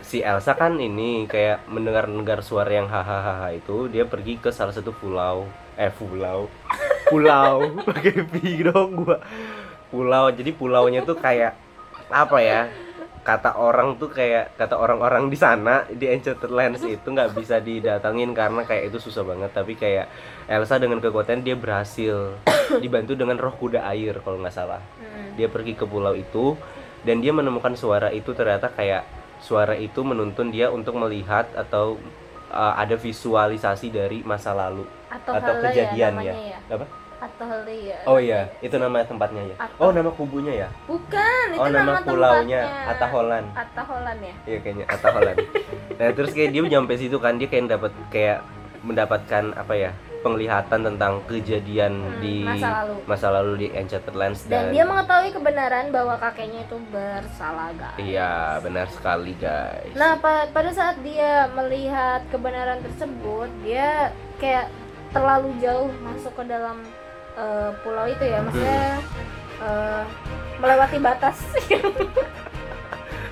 si 0.00 0.24
Elsa 0.24 0.54
kan 0.54 0.78
ini 0.78 1.26
kayak 1.26 1.68
mendengar-dengar 1.68 2.40
suara 2.40 2.70
yang 2.70 2.88
hahaha 2.88 3.52
itu 3.52 3.86
dia 3.86 4.02
pergi 4.04 4.38
ke 4.38 4.50
salah 4.50 4.72
satu 4.72 4.90
pulau. 4.90 5.46
Eh 5.76 5.90
pulau. 5.90 6.46
Pulau. 7.10 7.74
Pakai 7.82 8.22
pi 8.22 8.62
dong 8.62 9.02
gua 9.02 9.18
pulau 9.90 10.30
jadi 10.30 10.50
pulaunya 10.54 11.02
tuh 11.02 11.18
kayak 11.18 11.54
apa 12.10 12.38
ya 12.42 12.60
kata 13.20 13.52
orang 13.60 14.00
tuh 14.00 14.08
kayak 14.08 14.56
kata 14.56 14.80
orang-orang 14.80 15.28
di 15.28 15.36
sana 15.36 15.84
di 15.92 16.08
Enchanted 16.08 16.48
Lands 16.48 16.80
itu 16.80 17.04
nggak 17.04 17.36
bisa 17.36 17.60
didatangin 17.60 18.32
karena 18.32 18.64
kayak 18.64 18.88
itu 18.88 18.96
susah 18.96 19.22
banget 19.22 19.52
tapi 19.52 19.76
kayak 19.76 20.08
Elsa 20.48 20.80
dengan 20.80 21.04
kekuatan 21.04 21.44
dia 21.44 21.52
berhasil 21.52 22.40
dibantu 22.82 23.12
dengan 23.12 23.36
roh 23.36 23.52
kuda 23.52 23.84
air 23.92 24.18
kalau 24.24 24.40
nggak 24.40 24.56
salah 24.56 24.80
Hmm. 25.20 25.36
dia 25.36 25.50
pergi 25.50 25.74
ke 25.74 25.84
pulau 25.84 26.14
itu 26.16 26.54
dan 27.04 27.20
dia 27.20 27.34
menemukan 27.34 27.74
suara 27.76 28.08
itu 28.10 28.32
ternyata 28.32 28.70
kayak 28.72 29.04
suara 29.40 29.76
itu 29.76 30.00
menuntun 30.00 30.52
dia 30.52 30.72
untuk 30.72 30.96
melihat 30.96 31.48
atau 31.56 31.96
uh, 32.52 32.74
ada 32.76 32.96
visualisasi 32.96 33.88
dari 33.90 34.20
masa 34.24 34.52
lalu 34.52 34.84
atau, 35.08 35.32
atau 35.34 35.54
kejadian 35.64 36.20
ya, 36.22 36.34
ya. 36.34 36.58
apa 36.70 36.86
Hale 37.20 37.76
ya. 37.86 37.98
Oh 38.04 38.16
iya 38.16 38.48
itu 38.58 38.74
nama 38.74 39.00
tempatnya 39.02 39.42
ya? 39.44 39.56
Oh 39.76 39.90
nama 39.90 40.08
kubunya 40.08 40.52
ya? 40.56 40.68
Bukan 40.84 41.46
itu 41.50 41.60
oh 41.60 41.68
nama, 41.68 41.98
nama 41.98 42.02
pulaunya. 42.02 42.62
Ataholan. 42.88 43.44
Ataholan 43.52 44.16
ya? 44.18 44.34
Iya 44.46 44.58
kayaknya 44.60 44.84
Ataholan. 44.86 45.36
Nah 45.94 46.08
terus 46.10 46.30
kayak 46.30 46.50
dia 46.50 46.62
nyampe 46.66 46.94
situ 46.94 47.16
kan 47.16 47.36
dia 47.36 47.46
kayak 47.46 47.68
dapat 47.70 47.92
kayak 48.08 48.40
mendapatkan 48.80 49.52
apa 49.52 49.74
ya 49.74 49.90
penglihatan 50.20 50.80
tentang 50.82 51.20
kejadian 51.24 51.92
Hmm, 51.96 52.20
di 52.20 52.44
masa 52.44 52.68
lalu. 52.78 52.94
masa 53.04 53.26
lalu 53.30 53.52
di 53.56 53.66
Enchanted 53.70 54.12
Lands 54.12 54.44
dan 54.44 54.68
dia 54.68 54.84
mengetahui 54.84 55.30
kebenaran 55.30 55.88
bahwa 55.88 56.16
kakeknya 56.16 56.60
itu 56.62 56.76
bersalah 56.88 57.72
guys. 57.72 57.96
Iya, 57.96 58.32
benar 58.60 58.86
sekali, 58.90 59.32
guys. 59.34 59.92
Nah, 59.94 60.16
pa- 60.16 60.44
pada 60.46 60.68
saat 60.70 61.00
dia 61.00 61.48
melihat 61.50 62.20
kebenaran 62.28 62.80
tersebut, 62.82 63.48
dia 63.62 64.12
kayak 64.36 64.68
terlalu 65.10 65.56
jauh 65.58 65.88
masuk 66.00 66.32
ke 66.34 66.44
dalam 66.46 66.84
eh, 67.36 67.70
pulau 67.84 68.06
itu 68.08 68.24
ya, 68.24 68.38
maksudnya 68.42 68.98
eh, 69.62 70.02
melewati 70.58 70.98
batas. 70.98 71.36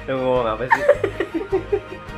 Lu 0.08 0.14
ngomong 0.16 0.46
apa 0.56 0.64
sih? 0.68 0.84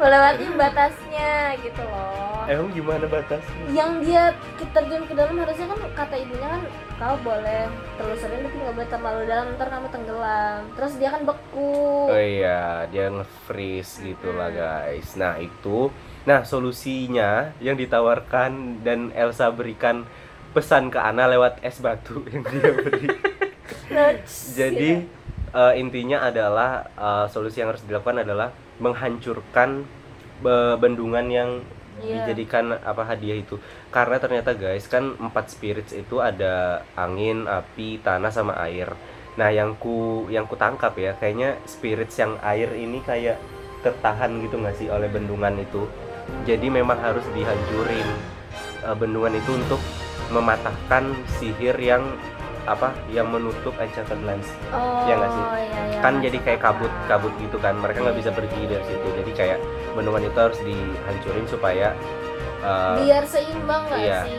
melewati 0.00 0.44
batasnya 0.56 1.60
gitu 1.60 1.82
loh. 1.84 2.48
Emang 2.48 2.72
gimana 2.72 3.04
batasnya? 3.04 3.64
Yang 3.68 3.90
dia 4.08 4.24
terjun 4.72 5.04
ke 5.04 5.12
dalam 5.12 5.36
harusnya 5.36 5.66
kan 5.68 5.80
kata 5.92 6.14
ibunya 6.16 6.48
kan 6.48 6.62
kau 6.96 7.16
boleh 7.20 7.68
telusurin 8.00 8.40
tapi 8.48 8.56
nggak 8.56 8.74
boleh 8.80 8.90
terlalu 8.90 9.20
dalam 9.28 9.46
ntar 9.60 9.68
kamu 9.68 9.88
tenggelam. 9.92 10.60
Terus 10.72 10.92
dia 10.96 11.08
kan 11.12 11.22
beku. 11.28 12.08
Oh 12.08 12.16
iya, 12.16 12.88
dia 12.88 13.12
nge-freeze 13.12 14.00
gitu 14.00 14.32
lah, 14.32 14.48
guys. 14.48 15.14
Nah, 15.20 15.36
itu 15.36 15.92
Nah, 16.20 16.44
solusinya 16.44 17.56
yang 17.64 17.80
ditawarkan 17.80 18.84
dan 18.84 19.08
Elsa 19.16 19.48
berikan 19.48 20.04
pesan 20.50 20.90
ke 20.90 20.98
Anna 20.98 21.30
lewat 21.30 21.62
es 21.62 21.78
batu 21.78 22.22
yang 22.32 22.42
dia 22.42 22.70
beri. 22.74 23.06
Jadi 24.54 24.90
eh, 25.50 25.72
intinya 25.78 26.26
adalah 26.26 26.70
eh, 26.94 27.26
solusi 27.30 27.60
yang 27.62 27.70
harus 27.74 27.82
dilakukan 27.84 28.22
adalah 28.22 28.50
menghancurkan 28.78 29.84
be- 30.40 30.76
bendungan 30.78 31.26
yang 31.30 31.50
Iya. 32.00 32.24
dijadikan 32.24 32.72
apa 32.80 33.04
hadiah 33.04 33.36
itu. 33.36 33.60
Karena 33.92 34.16
ternyata 34.16 34.56
guys 34.56 34.88
kan 34.88 35.20
empat 35.20 35.52
spirits 35.52 35.92
itu 35.92 36.16
ada 36.16 36.80
angin, 36.96 37.44
api, 37.44 38.00
tanah 38.00 38.32
sama 38.32 38.56
air. 38.64 38.88
Nah, 39.36 39.52
yang 39.52 39.76
ku 39.76 40.24
yang 40.32 40.48
ku 40.48 40.56
tangkap 40.56 40.96
ya 40.96 41.12
kayaknya 41.12 41.60
spirits 41.68 42.16
yang 42.16 42.40
air 42.40 42.72
ini 42.72 43.04
kayak 43.04 43.36
tertahan 43.84 44.32
gitu 44.40 44.56
nggak 44.56 44.80
sih 44.80 44.88
oleh 44.88 45.12
bendungan 45.12 45.60
itu. 45.60 45.84
Jadi 46.48 46.72
memang 46.72 46.96
harus 47.04 47.26
dihancurin 47.36 48.08
eh, 48.80 48.96
bendungan 48.96 49.36
itu 49.36 49.50
untuk 49.52 49.80
mematahkan 50.30 51.12
sihir 51.38 51.76
yang 51.76 52.02
apa 52.68 52.92
yang 53.10 53.30
menutup 53.32 53.72
Enchanted 53.80 54.20
Lands. 54.22 54.46
Oh, 54.70 55.06
Iya 55.08 55.14
nggak 55.16 55.30
sih? 55.32 55.44
iya, 55.44 55.80
iya, 55.90 56.00
kan 56.04 56.20
jadi 56.20 56.38
kayak 56.38 56.60
kabut 56.60 56.92
kabut 57.08 57.32
gitu 57.40 57.56
kan. 57.58 57.74
Mereka 57.80 58.04
nggak 58.04 58.18
bisa 58.18 58.30
pergi 58.34 58.60
dari 58.68 58.84
situ. 58.84 59.06
Jadi 59.16 59.32
kayak 59.34 59.58
bendungan 59.96 60.22
itu 60.28 60.38
harus 60.38 60.60
dihancurin 60.62 61.46
supaya 61.48 61.96
uh, 62.62 63.00
biar 63.00 63.24
seimbang 63.26 63.82
nggak 63.88 64.00
iya. 64.00 64.20
sih? 64.28 64.38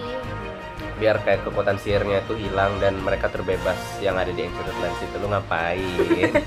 Biar 1.01 1.17
kayak 1.25 1.41
kekuatan 1.49 1.81
sihirnya 1.81 2.21
itu 2.21 2.37
hilang 2.37 2.77
dan 2.77 2.93
mereka 3.01 3.25
terbebas 3.25 3.79
yang 4.05 4.21
ada 4.21 4.29
di 4.29 4.45
Enchanted 4.45 4.77
Lands 4.79 5.01
itu. 5.01 5.15
Lu 5.17 5.27
ngapain? 5.27 6.31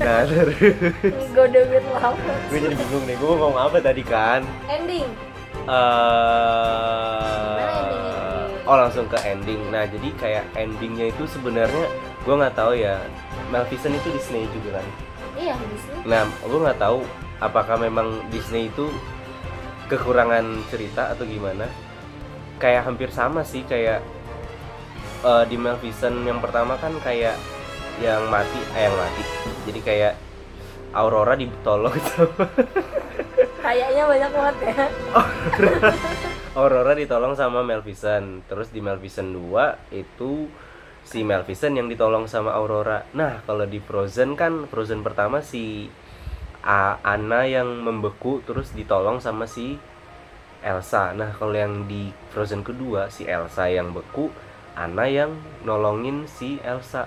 Nah 0.00 0.24
terus. 0.24 0.56
It 0.58 1.84
love 1.92 2.16
gue 2.50 2.58
jadi 2.58 2.74
bingung 2.74 3.04
nih. 3.06 3.16
Gue 3.20 3.28
mau 3.36 3.52
ngomong 3.52 3.70
apa 3.70 3.78
tadi 3.84 4.02
kan? 4.02 4.42
Ending. 4.66 5.06
Eh 5.68 7.60
endingnya? 7.60 7.89
Oh 8.70 8.76
langsung 8.78 9.10
ke 9.10 9.18
ending 9.26 9.58
nah 9.74 9.82
jadi 9.82 10.08
kayak 10.14 10.44
endingnya 10.54 11.10
itu 11.10 11.26
sebenarnya 11.26 11.90
gue 12.22 12.34
nggak 12.38 12.54
tahu 12.54 12.78
ya 12.78 13.02
Maleficent 13.50 13.98
itu 13.98 14.08
Disney 14.14 14.46
juga 14.54 14.78
kan 14.78 14.86
iya 15.34 15.54
Disney 15.58 15.90
Nah, 16.06 16.24
gue 16.40 16.60
nggak 16.64 16.80
tahu 16.80 17.04
apakah 17.42 17.76
memang 17.76 18.24
Disney 18.32 18.72
itu 18.72 18.88
kekurangan 19.92 20.64
cerita 20.70 21.12
atau 21.12 21.28
gimana. 21.28 21.66
Kayak 22.60 22.88
hampir 22.88 23.12
sama 23.12 23.44
sih 23.44 23.64
kayak 23.68 24.00
eh, 25.24 25.44
di 25.48 25.56
Maleficent 25.60 26.24
yang 26.24 26.40
pertama 26.40 26.76
kan 26.80 26.92
kayak 27.04 27.36
yang 28.00 28.24
mati, 28.32 28.60
eh 28.76 28.88
yang 28.88 28.96
mati. 28.96 29.24
Jadi 29.68 29.80
kayak 29.84 30.12
Aurora 30.90 31.38
ditolong 31.38 31.94
sama 31.94 32.44
kayaknya 33.64 34.02
banyak 34.08 34.30
banget 34.32 34.56
ya 34.66 34.84
Aurora 36.58 36.98
ditolong 36.98 37.38
sama 37.38 37.62
Maleficent. 37.62 38.42
Terus 38.50 38.74
di 38.74 38.82
Maleficent 38.82 39.30
2 39.30 39.94
itu 39.94 40.50
si 41.06 41.22
Maleficent 41.22 41.78
yang 41.78 41.86
ditolong 41.86 42.26
sama 42.26 42.50
Aurora. 42.58 43.06
Nah, 43.14 43.38
kalau 43.46 43.70
di 43.70 43.78
Frozen 43.78 44.34
kan 44.34 44.66
Frozen 44.66 45.06
pertama 45.06 45.46
si 45.46 45.86
A- 46.66 46.98
Anna 47.06 47.46
yang 47.46 47.86
membeku 47.86 48.42
terus 48.42 48.74
ditolong 48.74 49.22
sama 49.22 49.46
si 49.46 49.78
Elsa. 50.60 51.14
Nah, 51.14 51.30
kalau 51.38 51.54
yang 51.54 51.86
di 51.86 52.10
Frozen 52.34 52.66
kedua 52.66 53.08
si 53.14 53.30
Elsa 53.30 53.70
yang 53.70 53.94
beku, 53.94 54.28
Anna 54.74 55.06
yang 55.06 55.38
nolongin 55.62 56.26
si 56.26 56.58
Elsa. 56.66 57.06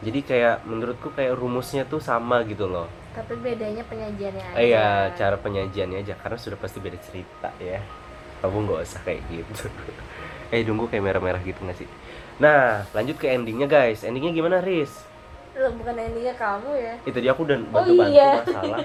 Jadi 0.00 0.24
kayak 0.24 0.64
menurutku 0.64 1.12
kayak 1.12 1.36
rumusnya 1.36 1.84
tuh 1.84 2.00
sama 2.00 2.40
gitu 2.48 2.64
loh. 2.64 2.88
Tapi 3.18 3.34
bedanya 3.36 3.82
penyajiannya 3.82 4.44
aja 4.44 4.54
Eh, 4.54 4.66
Iya, 4.68 4.86
cara 5.12 5.36
penyajiannya 5.36 5.98
aja 5.98 6.14
karena 6.14 6.36
sudah 6.36 6.54
pasti 6.54 6.78
beda 6.78 6.98
cerita 7.00 7.50
ya. 7.58 7.82
Kamu 8.38 8.56
nggak 8.64 8.80
usah 8.80 9.00
kayak 9.02 9.26
gitu. 9.26 9.66
eh, 10.54 10.62
tunggu 10.62 10.86
kayak 10.86 11.02
merah-merah 11.02 11.42
gitu 11.42 11.58
nggak 11.58 11.76
sih? 11.76 11.88
Nah, 12.38 12.86
lanjut 12.90 13.16
ke 13.16 13.26
endingnya 13.26 13.66
guys. 13.66 14.00
Endingnya 14.00 14.30
gimana, 14.32 14.58
Riz? 14.58 14.94
Loh, 15.52 15.74
bukan 15.74 15.90
endingnya 15.90 16.38
kamu 16.38 16.70
ya 16.72 16.94
Itu 17.02 17.18
dia 17.18 17.34
aku 17.34 17.42
udah 17.42 17.58
Oh, 17.58 17.66
bantu-bantu 17.74 18.14
iya. 18.14 18.30
masalah. 18.40 18.78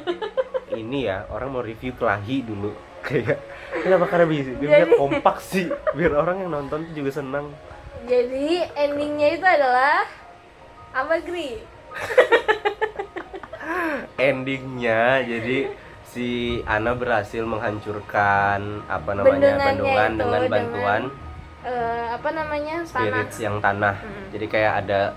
Ini 0.73 0.99
ya, 1.05 1.17
orang 1.29 1.49
mau 1.49 1.61
review 1.61 1.93
kelahi 1.93 2.41
dulu. 2.41 2.73
Kayak 3.05 3.37
kenapa 3.77 4.05
karena 4.07 4.25
bisa 4.25 4.51
biar 4.55 4.71
Jadi- 4.81 4.97
kompak 4.97 5.37
sih, 5.37 5.65
biar 5.93 6.13
orang 6.15 6.39
yang 6.39 6.49
nonton 6.51 6.87
tuh 6.87 6.93
juga 6.95 7.11
senang. 7.13 7.53
jadi 8.03 8.67
endingnya 8.73 9.29
itu 9.33 9.45
adalah 9.45 10.03
apa 10.91 11.19
Gri? 11.19 11.61
Endingnya 14.17 15.23
jadi 15.25 15.57
si 16.05 16.61
Ana 16.69 16.93
berhasil 16.93 17.41
menghancurkan 17.41 18.85
apa 18.85 19.11
namanya 19.17 19.33
Bendungannya 19.33 19.65
bendungan 19.73 20.09
itu 20.13 20.19
dengan 20.21 20.41
dengan 20.41 20.51
bantuan 20.51 21.03
Eh, 21.63 22.05
apa 22.11 22.29
namanya 22.35 22.83
tanah 22.83 22.91
spirits 22.91 23.39
yang 23.39 23.63
tanah. 23.63 23.95
Mm. 24.03 24.23
Jadi 24.35 24.45
kayak 24.51 24.73
ada 24.83 25.15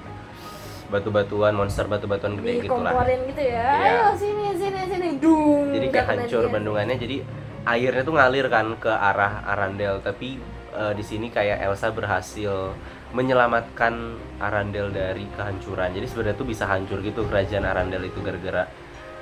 batu-batuan, 0.87 1.51
monster 1.59 1.91
batu-batuan 1.91 2.39
gede 2.39 2.71
gitu 2.71 2.79
lah. 2.79 2.95
gitu 3.03 3.43
ya 3.43 3.67
Iya. 3.67 3.91
ayo 3.91 4.07
sini 4.15 4.55
sini 4.55 4.81
sini 4.87 5.09
dung 5.19 5.75
Jadi 5.75 5.87
kayak 5.91 6.07
hancur 6.07 6.47
bendungannya. 6.47 6.97
Jadi 7.03 7.27
airnya 7.67 8.03
tuh 8.07 8.15
ngalir 8.15 8.47
kan 8.47 8.79
ke 8.79 8.87
arah 8.87 9.43
Arandel, 9.43 9.99
tapi 10.07 10.39
eh, 10.71 10.93
di 10.95 11.03
sini 11.03 11.35
kayak 11.35 11.67
Elsa 11.67 11.91
berhasil 11.91 12.71
menyelamatkan 13.11 13.95
Arandel 14.37 14.91
dari 14.91 15.27
kehancuran. 15.33 15.91
Jadi 15.91 16.07
sebenarnya 16.07 16.37
tuh 16.37 16.47
bisa 16.47 16.65
hancur 16.65 16.99
gitu 17.01 17.25
kerajaan 17.25 17.65
Arandel 17.65 18.05
itu 18.05 18.19
gara-gara 18.21 18.67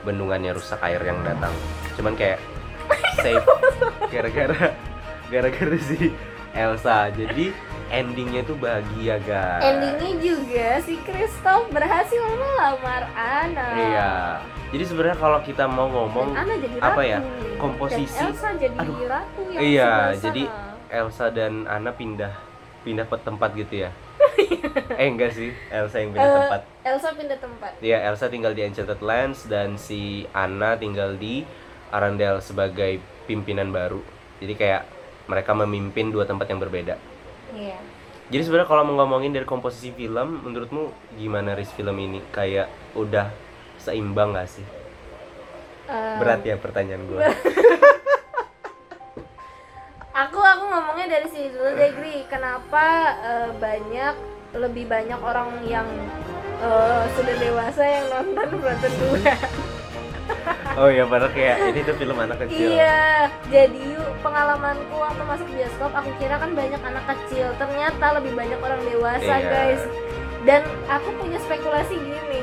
bendungannya 0.01 0.53
rusak 0.53 0.81
air 0.81 1.01
yang 1.01 1.21
datang. 1.21 1.53
Cuman 1.95 2.15
kayak 2.15 2.41
save 3.17 3.45
gara-gara 4.13 4.73
gara-gara 5.27 5.77
si 5.79 6.13
Elsa. 6.53 7.09
Jadi 7.11 7.53
endingnya 7.87 8.43
tuh 8.43 8.57
bahagia 8.57 9.21
guys. 9.21 9.63
endingnya 9.63 10.13
juga 10.19 10.69
si 10.81 10.97
Kristoff 11.01 11.69
berhasil 11.69 12.21
melamar 12.33 13.07
Anna 13.13 13.67
Iya. 13.71 14.13
Jadi 14.69 14.85
sebenarnya 14.85 15.19
kalau 15.21 15.39
kita 15.41 15.65
mau 15.65 15.87
ngomong 15.87 16.35
Dan 16.35 16.41
Anna 16.41 16.55
jadi 16.59 16.77
apa 16.83 17.03
ya, 17.05 17.19
komposisi- 17.55 18.11
dan 18.13 18.27
Elsa 18.29 18.49
jadi 18.59 18.77
Aduh. 18.77 18.97
ratu 19.07 19.41
yang 19.47 19.61
Iya, 19.63 19.93
jadi. 20.19 20.43
Elsa 20.87 21.27
dan 21.29 21.53
Anna 21.65 21.91
pindah 21.91 22.35
pindah 22.85 23.05
pe- 23.05 23.19
tempat 23.19 23.51
gitu 23.53 23.75
ya 23.81 23.91
eh 25.01 25.07
enggak 25.07 25.33
sih 25.33 25.51
Elsa 25.69 25.99
yang 25.99 26.13
pindah 26.13 26.29
Eh, 26.29 26.37
tempat 26.37 26.61
Elsa 26.85 27.09
pindah 27.13 27.39
tempat 27.39 27.73
Iya, 27.81 27.99
Elsa 28.05 28.29
tinggal 28.29 28.53
di 28.53 28.61
Enchanted 28.61 29.01
Lands 29.01 29.45
dan 29.45 29.77
si 29.77 30.01
Anna 30.31 30.77
tinggal 30.77 31.17
di 31.17 31.43
Arendelle 31.89 32.41
sebagai 32.41 32.99
pimpinan 33.25 33.71
baru. 33.71 34.03
Jadi 34.37 34.53
kayak 34.53 34.83
mereka 35.25 35.55
memimpin 35.55 36.11
dua 36.11 36.25
tempat 36.25 36.45
yang 36.47 36.59
berbeda. 36.59 36.99
iya 37.53 37.79
Jadi 38.27 38.43
sebenarnya 38.43 38.67
kalau 38.67 38.83
mau 38.85 39.01
ngomongin 39.01 39.31
dari 39.31 39.45
komposisi 39.45 39.93
film, 39.93 40.43
menurutmu 40.43 40.91
gimana 41.15 41.55
Riz 41.55 41.71
film 41.71 41.95
ini? 41.97 42.19
Kayak 42.29 42.67
udah 42.93 43.31
seimbang 43.77 44.33
gak 44.33 44.49
sih? 44.51 44.65
Eh, 45.87 46.17
Berat 46.19 46.43
ya 46.43 46.57
pertanyaan 46.57 47.05
gue. 47.05 47.21
aku 50.15 50.39
aku 50.39 50.65
ngomongnya 50.71 51.07
dari 51.11 51.29
sini 51.29 51.51
dulu 51.51 51.75
deh 51.75 51.91
Gri. 51.93 52.17
Kenapa 52.31 52.87
eh, 53.21 53.51
banyak 53.59 54.15
lebih 54.55 54.87
banyak 54.87 55.19
orang 55.19 55.51
yang 55.67 55.87
eh, 56.63 57.03
sudah 57.13 57.35
dewasa 57.37 57.83
yang 57.83 58.07
nonton 58.09 58.49
Frozen 58.63 58.93
2 59.19 59.27
oh 60.81 60.89
iya, 60.89 61.05
padahal 61.05 61.31
kayak 61.31 61.57
ini 61.71 61.81
tuh 61.85 61.95
film 61.95 62.17
anak 62.17 62.41
kecil. 62.47 62.73
iya 62.73 63.29
jadi 63.47 63.77
yuk 63.95 64.11
pengalamanku 64.25 64.97
waktu 64.97 65.23
masuk 65.23 65.47
bioskop 65.53 65.93
aku 65.93 66.11
kira 66.17 66.39
kan 66.39 66.51
banyak 66.55 66.81
anak 66.81 67.05
kecil. 67.11 67.51
Ternyata 67.59 68.07
lebih 68.19 68.33
banyak 68.33 68.59
orang 68.59 68.81
dewasa 68.83 69.35
Iya. 69.37 69.51
guys. 69.51 69.83
Dan 70.45 70.63
aku 70.89 71.09
punya 71.17 71.39
spekulasi 71.41 71.95
gini. 71.97 72.43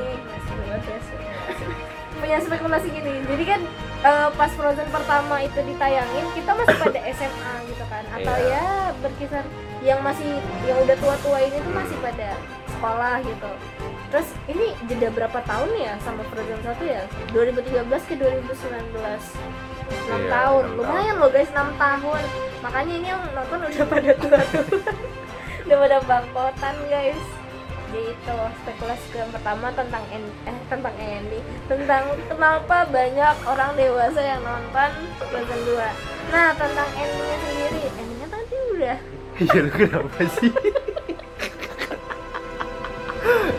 Punya 2.18 2.38
spekulasi 2.38 2.88
gini. 2.88 3.14
Jadi 3.26 3.44
kan 3.44 3.60
eh, 4.02 4.28
pas 4.32 4.50
Frozen 4.50 4.88
pertama 4.88 5.40
itu 5.40 5.58
ditayangin 5.58 6.26
kita 6.32 6.50
masih 6.52 6.76
pada 6.76 7.00
SMA 7.14 7.52
gitu 7.66 7.84
kan. 7.86 8.04
Atau 8.10 8.34
Iya. 8.36 8.50
ya 8.52 8.66
berkisar 8.98 9.44
yang 9.80 9.98
masih 10.00 10.38
yang 10.62 10.78
udah 10.78 10.96
tua-tua 10.96 11.38
ini 11.40 11.58
tuh 11.58 11.72
masih 11.72 11.96
pada 11.98 12.28
sekolah 12.68 13.22
gitu. 13.22 13.50
Terus 14.08 14.28
ini 14.44 14.66
jeda 14.86 15.08
berapa 15.08 15.38
tahun 15.42 15.70
ya 15.74 15.94
sampai 15.98 16.24
Frozen 16.28 16.60
1 16.60 16.84
ya? 16.84 17.02
2013 17.32 18.02
ke 18.04 18.14
2019 18.14 18.52
6 18.92 19.08
Iya, 19.92 20.16
tahun. 20.28 20.64
enam 20.64 20.76
lumayan 20.78 21.16
loh 21.16 21.28
guys 21.28 21.50
6 21.50 21.68
tahun. 21.76 22.22
Makanya 22.60 22.92
ini 22.94 23.06
yang 23.08 23.22
nonton 23.32 23.58
udah 23.62 23.86
pada 23.86 24.10
tua-tua. 24.14 24.70
Udah 25.62 25.78
pada 25.78 25.98
bangkotan 26.02 26.74
guys 26.86 27.20
jadi 27.92 28.08
itu 28.08 28.36
spekulasi 28.64 29.20
yang 29.20 29.28
pertama 29.28 29.68
tentang 29.76 30.00
en- 30.08 30.36
eh 30.48 30.56
tentang 30.64 30.96
Andy. 30.96 31.44
Tentang 31.68 32.08
kenapa 32.24 32.88
banyak 32.88 33.36
orang 33.44 33.76
dewasa 33.76 34.16
yang 34.16 34.40
nonton 34.40 34.90
Frozen 35.20 35.60
2 35.68 36.32
nah 36.32 36.56
tentang 36.56 36.88
endingnya 36.96 37.36
sendiri. 37.36 37.82
Endingnya 37.92 38.28
tadi 38.32 38.56
udah 38.72 38.96
Iya 39.44 39.58
lu 39.60 39.70
kenapa 39.70 40.20
sih? 40.40 40.52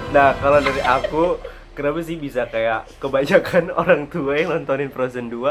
nah 0.10 0.34
kalau 0.38 0.60
dari 0.60 0.82
aku 0.82 1.24
kenapa 1.72 2.02
sih 2.02 2.18
bisa 2.18 2.50
kayak 2.50 2.90
kebanyakan 2.98 3.70
orang 3.86 4.10
tua 4.10 4.34
yang 4.34 4.50
nontonin 4.50 4.90
Frozen 4.90 5.30
2 5.30 5.46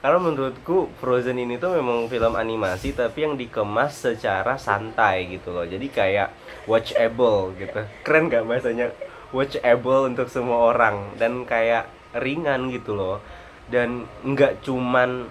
karena 0.00 0.16
menurutku 0.16 0.88
Frozen 0.96 1.36
ini 1.44 1.60
tuh 1.60 1.76
memang 1.76 2.08
film 2.08 2.32
animasi 2.32 2.96
tapi 2.96 3.28
yang 3.28 3.36
dikemas 3.36 4.08
secara 4.08 4.56
santai 4.56 5.28
gitu 5.28 5.52
loh. 5.52 5.68
Jadi 5.68 5.92
kayak 5.92 6.32
watchable 6.64 7.52
gitu. 7.60 7.84
Keren 8.00 8.32
gak 8.32 8.48
bahasanya? 8.48 8.88
Watchable 9.30 10.08
untuk 10.08 10.32
semua 10.32 10.72
orang 10.72 11.14
dan 11.20 11.44
kayak 11.44 11.92
ringan 12.16 12.72
gitu 12.72 12.96
loh. 12.96 13.20
Dan 13.68 14.08
nggak 14.24 14.64
cuman 14.64 15.28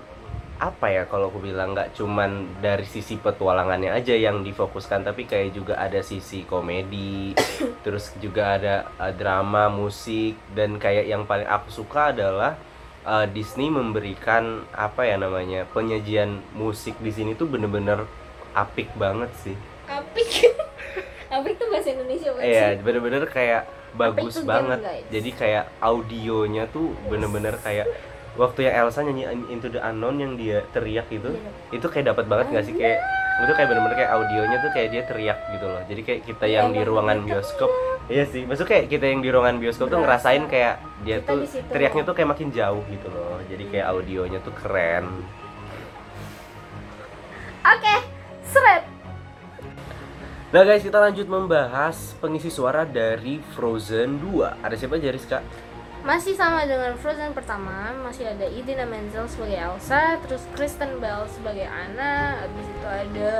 apa 0.59 0.91
ya 0.91 1.03
kalau 1.07 1.31
aku 1.31 1.39
bilang 1.39 1.71
nggak 1.71 1.95
cuman 1.95 2.59
dari 2.59 2.83
sisi 2.83 3.15
petualangannya 3.15 3.95
aja 3.95 4.11
yang 4.11 4.43
difokuskan 4.43 5.07
tapi 5.07 5.23
kayak 5.23 5.55
juga 5.55 5.79
ada 5.79 6.03
sisi 6.03 6.43
komedi 6.43 7.31
terus 7.87 8.11
juga 8.19 8.59
ada 8.59 8.91
uh, 8.99 9.15
drama 9.15 9.71
musik 9.71 10.35
dan 10.51 10.75
kayak 10.75 11.07
yang 11.07 11.23
paling 11.23 11.47
aku 11.47 11.71
suka 11.71 12.11
adalah 12.11 12.59
uh, 13.09 13.25
Disney 13.27 13.67
memberikan 13.67 14.43
apa 14.71 15.01
ya 15.03 15.17
namanya 15.17 15.65
penyajian 15.67 16.45
musik 16.53 16.93
di 16.99 17.09
sini 17.09 17.33
tuh 17.33 17.45
bener-bener 17.45 18.05
apik 18.53 18.93
banget 18.93 19.33
sih 19.35 19.57
apik 19.85 20.53
apik 21.35 21.53
tuh 21.57 21.67
bahasa 21.67 21.89
Indonesia 21.91 22.29
bukan 22.29 22.43
Iya, 22.43 22.65
sih? 22.69 22.81
bener-bener 22.81 23.23
kayak 23.25 23.61
bagus 23.91 24.37
banget. 24.43 24.79
guys. 24.79 25.05
Jadi 25.09 25.29
kayak 25.31 25.65
audionya 25.79 26.65
tuh 26.65 26.93
bener-bener 27.05 27.57
kayak 27.57 27.89
waktu 28.33 28.65
yang 28.65 28.85
Elsa 28.85 29.01
nyanyi 29.01 29.25
Into 29.47 29.67
the 29.67 29.77
Unknown 29.79 30.17
yang 30.17 30.33
dia 30.33 30.61
teriak 30.69 31.09
itu, 31.09 31.25
Iya. 31.27 31.49
itu 31.73 31.85
kayak 31.85 32.05
dapat 32.07 32.25
banget 32.25 32.45
nggak 32.49 32.65
sih 32.65 32.75
kayak 32.75 33.01
itu 33.39 33.51
kayak 33.51 33.67
bener-bener 33.67 33.95
kayak 33.95 34.11
audionya 34.11 34.57
tuh 34.59 34.71
kayak 34.71 34.89
dia 34.89 35.03
teriak 35.05 35.39
gitu 35.53 35.65
loh. 35.65 35.81
Jadi 35.85 36.01
kayak 36.01 36.21
kita 36.23 36.45
yang 36.45 36.69
di 36.69 36.81
Emang 36.81 36.89
ruangan 36.89 37.17
gitu. 37.17 37.27
bioskop, 37.29 37.71
iya 38.09 38.25
sih. 38.27 38.43
Maksud 38.43 38.65
kayak 38.65 38.89
kita 38.89 39.05
yang 39.07 39.21
di 39.21 39.29
ruangan 39.29 39.61
bioskop 39.61 39.87
tuh 39.87 40.01
Berasa. 40.01 40.33
ngerasain 40.33 40.43
kayak 40.49 40.75
dia 41.05 41.17
Kita 41.21 41.31
tuh 41.31 41.39
teriaknya 41.69 42.03
tuh 42.03 42.15
kayak 42.17 42.29
makin 42.35 42.49
jauh 42.51 42.83
gitu 42.89 43.07
loh. 43.07 43.37
Jadi 43.45 43.63
kayak 43.69 43.85
audionya 43.93 44.39
tuh 44.41 44.53
keren. 44.57 45.05
oke 47.59 47.95
seret 48.49 48.83
Nah 50.49 50.65
guys, 50.65 50.81
kita 50.81 50.97
lanjut 50.97 51.29
membahas 51.29 52.17
pengisi 52.17 52.49
suara 52.49 52.81
dari 52.81 53.37
Frozen 53.53 54.17
2. 54.17 54.65
Ada 54.65 54.73
siapa 54.73 54.97
aja 54.97 55.13
Rizka? 55.13 55.39
masih 55.99 56.31
sama 56.31 56.63
dengan 56.63 56.95
Frozen 56.95 57.35
pertama 57.35 57.91
masih 58.07 58.31
ada 58.31 58.47
Idina 58.47 58.87
Menzel 58.87 59.27
sebagai 59.27 59.59
Elsa 59.59 60.15
terus 60.23 60.47
Kristen 60.55 60.95
Bell 61.03 61.27
sebagai 61.27 61.67
Anna 61.67 62.39
habis 62.39 62.67
itu 62.71 62.87
ada 62.87 63.31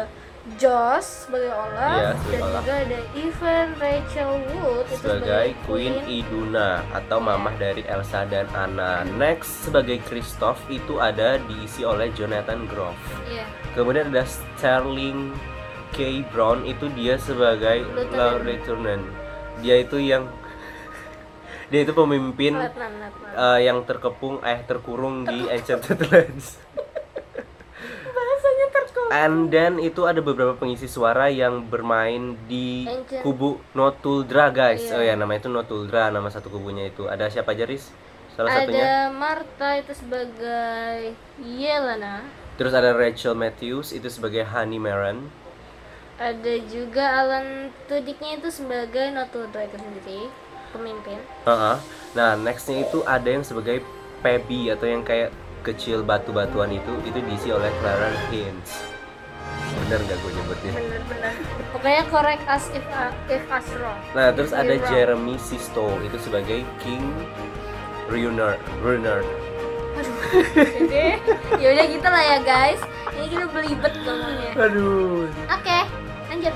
Joss 0.56 1.28
sebagai 1.28 1.52
Olaf 1.52 1.94
Iya, 1.96 2.10
sebagai 2.16 2.32
dan 2.32 2.42
Olaf. 2.42 2.62
juga 2.62 2.74
ada 2.76 3.00
Evan 3.14 3.68
Rachel 3.76 4.32
Wood 4.50 4.86
itu 4.86 4.96
sebagai 4.98 5.48
Queen 5.64 5.96
Iduna 6.06 6.70
atau 6.90 7.18
mamah 7.20 7.56
dari 7.56 7.84
Elsa 7.84 8.26
dan 8.26 8.50
Anna. 8.52 9.06
Next 9.06 9.64
sebagai 9.64 10.02
Kristoff 10.02 10.58
itu 10.68 10.98
ada 10.98 11.38
diisi 11.44 11.84
oleh 11.84 12.10
Jonathan 12.12 12.66
Groff. 12.66 12.98
Iya. 13.26 13.46
Kemudian 13.72 14.10
ada 14.10 14.24
Sterling 14.24 15.36
K 15.92 16.26
Brown 16.28 16.64
itu 16.64 16.90
dia 16.92 17.18
sebagai 17.18 17.86
Lieutenant. 17.86 18.42
Lieutenant. 18.42 19.06
Dia 19.60 19.76
itu 19.78 19.98
yang 19.98 20.26
dia 21.70 21.84
itu 21.84 21.92
pemimpin 21.92 22.56
Letnan, 22.56 22.94
Letnan. 22.98 23.32
eh, 23.36 23.60
yang 23.64 23.84
terkepung 23.84 24.42
eh 24.42 24.64
terkurung 24.64 25.22
di 25.24 25.46
Enchanted 25.46 26.00
Lands. 26.08 26.58
And 29.10 29.50
then 29.50 29.82
itu 29.82 30.06
ada 30.06 30.22
beberapa 30.22 30.54
pengisi 30.54 30.86
suara 30.86 31.34
yang 31.34 31.66
bermain 31.66 32.38
di 32.46 32.86
Ancient. 32.86 33.26
kubu 33.26 33.58
Notuldra 33.74 34.54
guys. 34.54 34.86
Iya. 34.86 34.96
Oh 34.96 35.04
ya 35.04 35.14
namanya 35.18 35.46
itu 35.46 35.50
Notuldra 35.50 36.14
nama 36.14 36.30
satu 36.30 36.54
kubunya 36.54 36.88
itu. 36.94 37.10
Ada 37.10 37.30
siapa 37.34 37.58
aja 37.58 37.66
Riz? 37.66 37.90
Salah 38.38 38.54
ada 38.54 38.70
satunya. 38.70 39.10
Martha 39.10 39.70
itu 39.82 39.92
sebagai 39.98 41.18
Yelena 41.42 42.24
Terus 42.56 42.76
ada 42.76 42.92
Rachel 42.92 43.34
Matthews 43.34 43.96
itu 43.96 44.08
sebagai 44.12 44.44
Honey 44.46 44.78
Maron. 44.78 45.32
ada 46.20 46.54
juga 46.68 47.24
Alan 47.24 47.72
Tudyknya 47.88 48.44
itu 48.44 48.52
sebagai 48.52 49.08
Notudra 49.16 49.64
itu 49.64 49.80
sendiri 49.80 50.28
pemimpin 50.76 51.16
Heeh. 51.48 51.78
Nah 52.12 52.36
nextnya 52.36 52.84
itu 52.84 53.00
ada 53.08 53.24
yang 53.24 53.48
sebagai 53.48 53.80
Pebby 54.20 54.68
atau 54.68 54.84
yang 54.84 55.08
kayak 55.08 55.32
kecil 55.64 56.04
batu-batuan 56.04 56.76
itu 56.76 56.94
itu 57.08 57.20
diisi 57.24 57.56
oleh 57.56 57.72
Clara 57.80 58.12
Hines. 58.28 58.99
Bener 59.86 60.00
nggak 60.02 60.18
gue 60.18 60.32
nyebutnya? 60.34 60.72
bener-bener 60.74 61.34
pokoknya 61.72 62.04
correct 62.10 62.44
us 62.46 62.66
if 62.72 62.86
uh, 62.90 63.10
if 63.28 63.42
us 63.48 63.68
wrong 63.78 63.98
Nah 64.14 64.30
terus 64.30 64.54
ada 64.54 64.70
You're 64.70 64.82
wrong. 64.82 64.92
Jeremy 64.94 65.36
Sisto 65.38 65.88
itu 66.02 66.18
sebagai 66.20 66.62
King 66.80 67.06
Runner. 68.08 68.58
Runner. 68.82 69.22
aduh 70.00 70.16
jadi 70.90 71.18
yaudah 71.60 71.86
gitu 71.86 72.08
lah 72.08 72.24
ya 72.24 72.38
guys 72.42 72.80
ini 73.14 73.26
kita 73.28 73.46
belibet 73.52 73.94
ngomongnya 74.00 74.52
Aduh. 74.56 75.28
oke 75.28 75.80
lanjut 76.30 76.54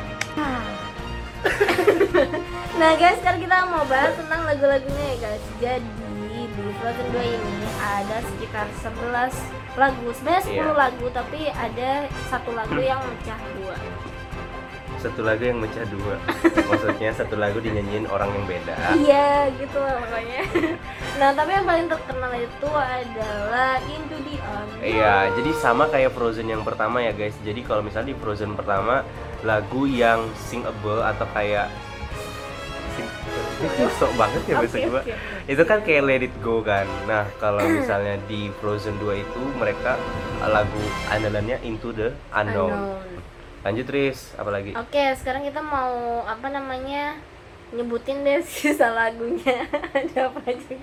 nah 2.79 2.91
guys 2.95 3.17
sekarang 3.19 3.41
kita 3.43 3.67
mau 3.67 3.84
bahas 3.84 4.15
tentang 4.15 4.41
lagu-lagunya 4.47 5.06
ya 5.12 5.17
guys 5.19 5.43
jadi 5.60 5.84
di 6.53 6.63
Frozen 6.79 7.08
2 7.12 7.19
ini 7.19 7.56
ada 7.82 8.17
sekitar 8.32 8.67
11 8.79 9.62
lagu 9.75 10.07
sebenarnya 10.12 10.43
10 10.43 10.53
Iya. 10.53 10.65
lagu 10.71 11.05
tapi 11.09 11.39
ada 11.47 11.91
satu 12.27 12.51
lagu 12.51 12.77
yang 12.77 13.01
mecah 13.01 13.39
dua 13.53 13.75
Satu 14.95 15.19
lagu 15.19 15.43
yang 15.43 15.59
mecah 15.59 15.83
dua. 15.86 16.15
Maksudnya 16.71 17.12
satu 17.12 17.36
lagu 17.36 17.59
dinyanyiin 17.59 18.07
orang 18.07 18.31
yang 18.31 18.45
beda. 18.47 18.71
iya 18.95 19.51
gitu 19.51 19.75
lah 19.75 19.99
pokoknya 19.99 20.41
nah 21.13 21.29
tapi 21.29 21.51
yang 21.51 21.65
paling 21.65 21.88
terkenal 21.88 22.31
itu 22.33 22.69
adalah 22.71 23.77
Into 23.86 24.17
the 24.21 24.36
Unknown 24.39 24.79
Iya, 24.79 25.15
jadi 25.33 25.51
sama 25.53 25.86
kayak 25.88 26.12
Frozen 26.12 26.47
yang 26.47 26.62
pertama 26.62 26.99
ya 26.99 27.12
guys. 27.12 27.36
Jadi 27.38 27.62
kalau 27.62 27.81
misalnya 27.81 28.12
di 28.12 28.17
Frozen 28.17 28.53
pertama 28.53 29.03
lagu 29.41 29.83
yang 29.83 30.23
singable 30.39 31.01
atau 31.01 31.27
kayak 31.29 31.67
ini 33.63 33.87
sok 33.95 34.11
banget 34.15 34.41
ya 34.45 34.55
bahasa 34.59 34.77
gua. 34.83 35.01
oke. 35.01 35.13
Itu 35.47 35.63
kan 35.63 35.79
kayak 35.81 36.03
Let 36.03 36.23
It 36.27 36.35
Go 36.43 36.59
kan. 36.59 36.83
Nah, 37.07 37.27
kalau 37.39 37.63
misalnya 37.63 38.19
di 38.27 38.51
Frozen 38.59 38.99
2 38.99 39.23
itu 39.23 39.41
mereka 39.55 39.95
lagu 40.43 40.83
andalannya 41.07 41.57
Into 41.63 41.95
the 41.95 42.11
Unknown. 42.31 42.71
Unknown. 42.73 43.11
lanjut 43.63 43.87
Riz 43.87 44.35
apa 44.35 44.51
lagi 44.51 44.75
Oke, 44.75 45.15
sekarang 45.15 45.47
kita 45.47 45.63
mau 45.63 46.19
apa 46.27 46.51
namanya 46.51 47.15
nyebutin 47.71 48.21
deh 48.21 48.43
sisa 48.47 48.91
lagunya 48.91 49.65
ada 49.95 50.29
apa 50.29 50.39
aja 50.45 50.75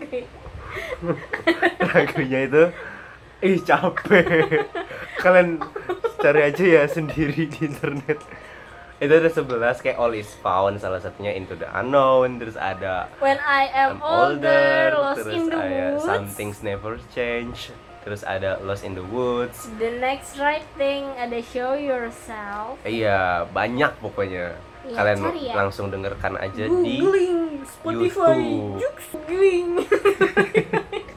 lagunya 1.92 2.38
itu 2.48 2.62
ih 3.40 3.58
capek 3.62 4.64
kalian 5.22 5.60
cari 6.20 6.40
aja 6.44 6.64
ya 6.64 6.82
sendiri 6.84 7.48
di 7.48 7.68
internet 7.68 8.18
itu 9.00 9.08
ada 9.10 9.30
11 9.32 9.48
kayak 9.80 9.96
All 9.96 10.12
is 10.12 10.28
Found 10.38 10.76
salah 10.76 11.00
satunya 11.00 11.32
Into 11.32 11.56
the 11.56 11.64
Unknown 11.66 12.36
terus 12.36 12.54
ada 12.54 13.08
When 13.16 13.40
I 13.40 13.64
am 13.70 13.96
I'm 13.96 14.00
older, 14.00 14.92
lost 14.94 15.16
terus 15.18 15.34
in 15.34 15.44
the 15.46 15.56
ada 15.56 15.72
woods. 15.90 16.04
Some 16.04 16.26
Things 16.28 16.60
Never 16.60 17.00
Change 17.10 17.72
terus 18.00 18.20
ada 18.22 18.56
Lost 18.60 18.80
in 18.80 18.92
the 18.92 19.04
Woods 19.04 19.68
The 19.76 19.96
next 19.96 20.36
right 20.36 20.64
thing 20.74 21.04
ada 21.16 21.40
show 21.42 21.72
yourself. 21.72 22.76
iya 22.82 23.44
banyak 23.46 23.96
pokoknya 23.98 24.56
Iya, 24.80 24.96
kalian 24.96 25.18
cari 25.22 25.42
ya. 25.44 25.54
langsung 25.54 25.86
dengarkan 25.88 26.40
aja 26.40 26.64
di 26.64 26.96
Googling 26.96 27.60
Spotify. 27.62 28.32
YouTube. 28.40 28.80
Googling. 29.28 29.68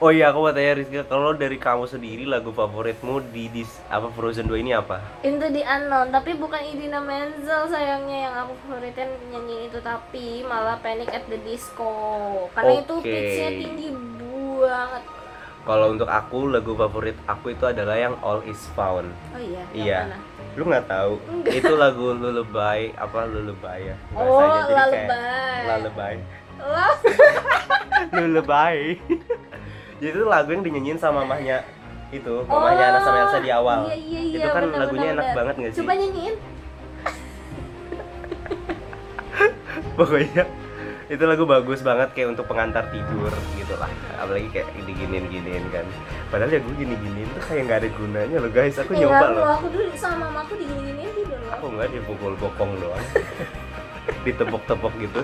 Oh 0.00 0.08
iya 0.08 0.32
aku 0.32 0.48
mau 0.48 0.48
tanya 0.48 0.80
Rizka 0.80 1.04
kalau 1.12 1.36
dari 1.36 1.60
kamu 1.60 1.84
sendiri 1.84 2.24
lagu 2.24 2.48
favoritmu 2.56 3.20
di, 3.36 3.52
di 3.52 3.68
apa 3.92 4.08
Frozen 4.16 4.48
2 4.48 4.64
ini 4.64 4.72
apa? 4.72 4.96
Into 5.20 5.52
the 5.52 5.60
unknown, 5.60 6.08
tapi 6.08 6.40
bukan 6.40 6.56
Idina 6.56 7.04
Menzel 7.04 7.68
sayangnya 7.68 8.24
yang 8.24 8.34
aku 8.40 8.56
favoritin 8.64 9.12
nyanyi 9.28 9.68
itu 9.68 9.76
tapi 9.84 10.40
malah 10.48 10.80
Panic 10.80 11.12
at 11.12 11.28
the 11.28 11.36
Disco. 11.44 11.92
Karena 12.56 12.80
itu 12.80 12.94
Oke. 12.96 13.12
pitchnya 13.12 13.50
tinggi 13.60 13.88
banget. 14.64 15.02
Kalau 15.68 15.86
untuk 15.92 16.08
aku 16.08 16.38
lagu 16.48 16.72
favorit 16.72 17.16
aku 17.28 17.52
itu 17.52 17.64
adalah 17.68 17.96
yang 18.00 18.16
All 18.24 18.40
Is 18.48 18.64
Found. 18.72 19.12
Oh 19.36 19.40
iya. 19.44 19.62
yang 19.76 20.16
Iya. 20.16 20.16
Lu 20.56 20.64
nggak 20.64 20.88
tahu? 20.88 21.20
Itu 21.44 21.76
lagu 21.76 22.16
lullaby 22.16 22.96
apa 22.96 23.28
lullaby 23.28 23.92
ya? 23.92 23.96
Oh, 24.16 24.24
Bahasanya 24.24 24.48
kayak 24.48 24.64
lullaby. 24.64 25.60
Lullaby. 25.68 26.14
Lah, 26.60 26.94
lullaby. 28.16 28.76
jadi 30.00 30.16
itu 30.16 30.26
lagu 30.26 30.48
yang 30.50 30.64
dinyanyiin 30.64 30.98
sama 30.98 31.22
mamahnya 31.22 31.60
itu, 32.10 32.42
mamahnya 32.48 32.84
Anna 32.90 33.00
sama 33.06 33.18
Elsa 33.22 33.38
di 33.38 33.50
awal. 33.54 33.86
Iya, 33.86 33.94
iya, 33.94 34.20
iya, 34.26 34.38
itu 34.42 34.48
kan 34.50 34.66
benar, 34.66 34.82
lagunya 34.82 35.14
benar, 35.14 35.14
enak 35.14 35.26
benar. 35.30 35.38
banget 35.38 35.54
nggak 35.54 35.70
sih? 35.70 35.78
Coba 35.78 35.92
nyanyiin. 35.94 36.34
Pokoknya 40.00 40.44
itu 41.10 41.24
lagu 41.26 41.42
bagus 41.42 41.82
banget 41.82 42.14
kayak 42.14 42.38
untuk 42.38 42.46
pengantar 42.46 42.86
tidur 42.94 43.34
gitu 43.58 43.74
lah 43.82 43.90
apalagi 44.22 44.46
kayak 44.54 44.70
diginin 44.86 45.26
giniin 45.26 45.66
kan 45.74 45.82
padahal 46.30 46.54
ya 46.54 46.62
gue 46.62 46.74
gini 46.78 46.94
giniin 46.94 47.26
tuh 47.34 47.42
kayak 47.50 47.62
nggak 47.66 47.78
ada 47.82 47.88
gunanya 47.98 48.36
loh 48.38 48.50
guys 48.54 48.78
aku 48.78 48.94
Enggak, 48.94 49.10
nyoba 49.10 49.26
loh 49.34 49.46
aku 49.58 49.66
dulu 49.74 49.90
sama 49.98 50.30
mamaku 50.30 50.54
digini-giniin 50.62 51.10
tidur 51.18 51.38
loh. 51.42 51.50
aku 51.50 51.66
nggak 51.74 51.88
dipukul 51.90 52.32
bokong 52.38 52.72
doang 52.78 53.06
ditepok-tepok 54.24 54.92
gitu 55.02 55.20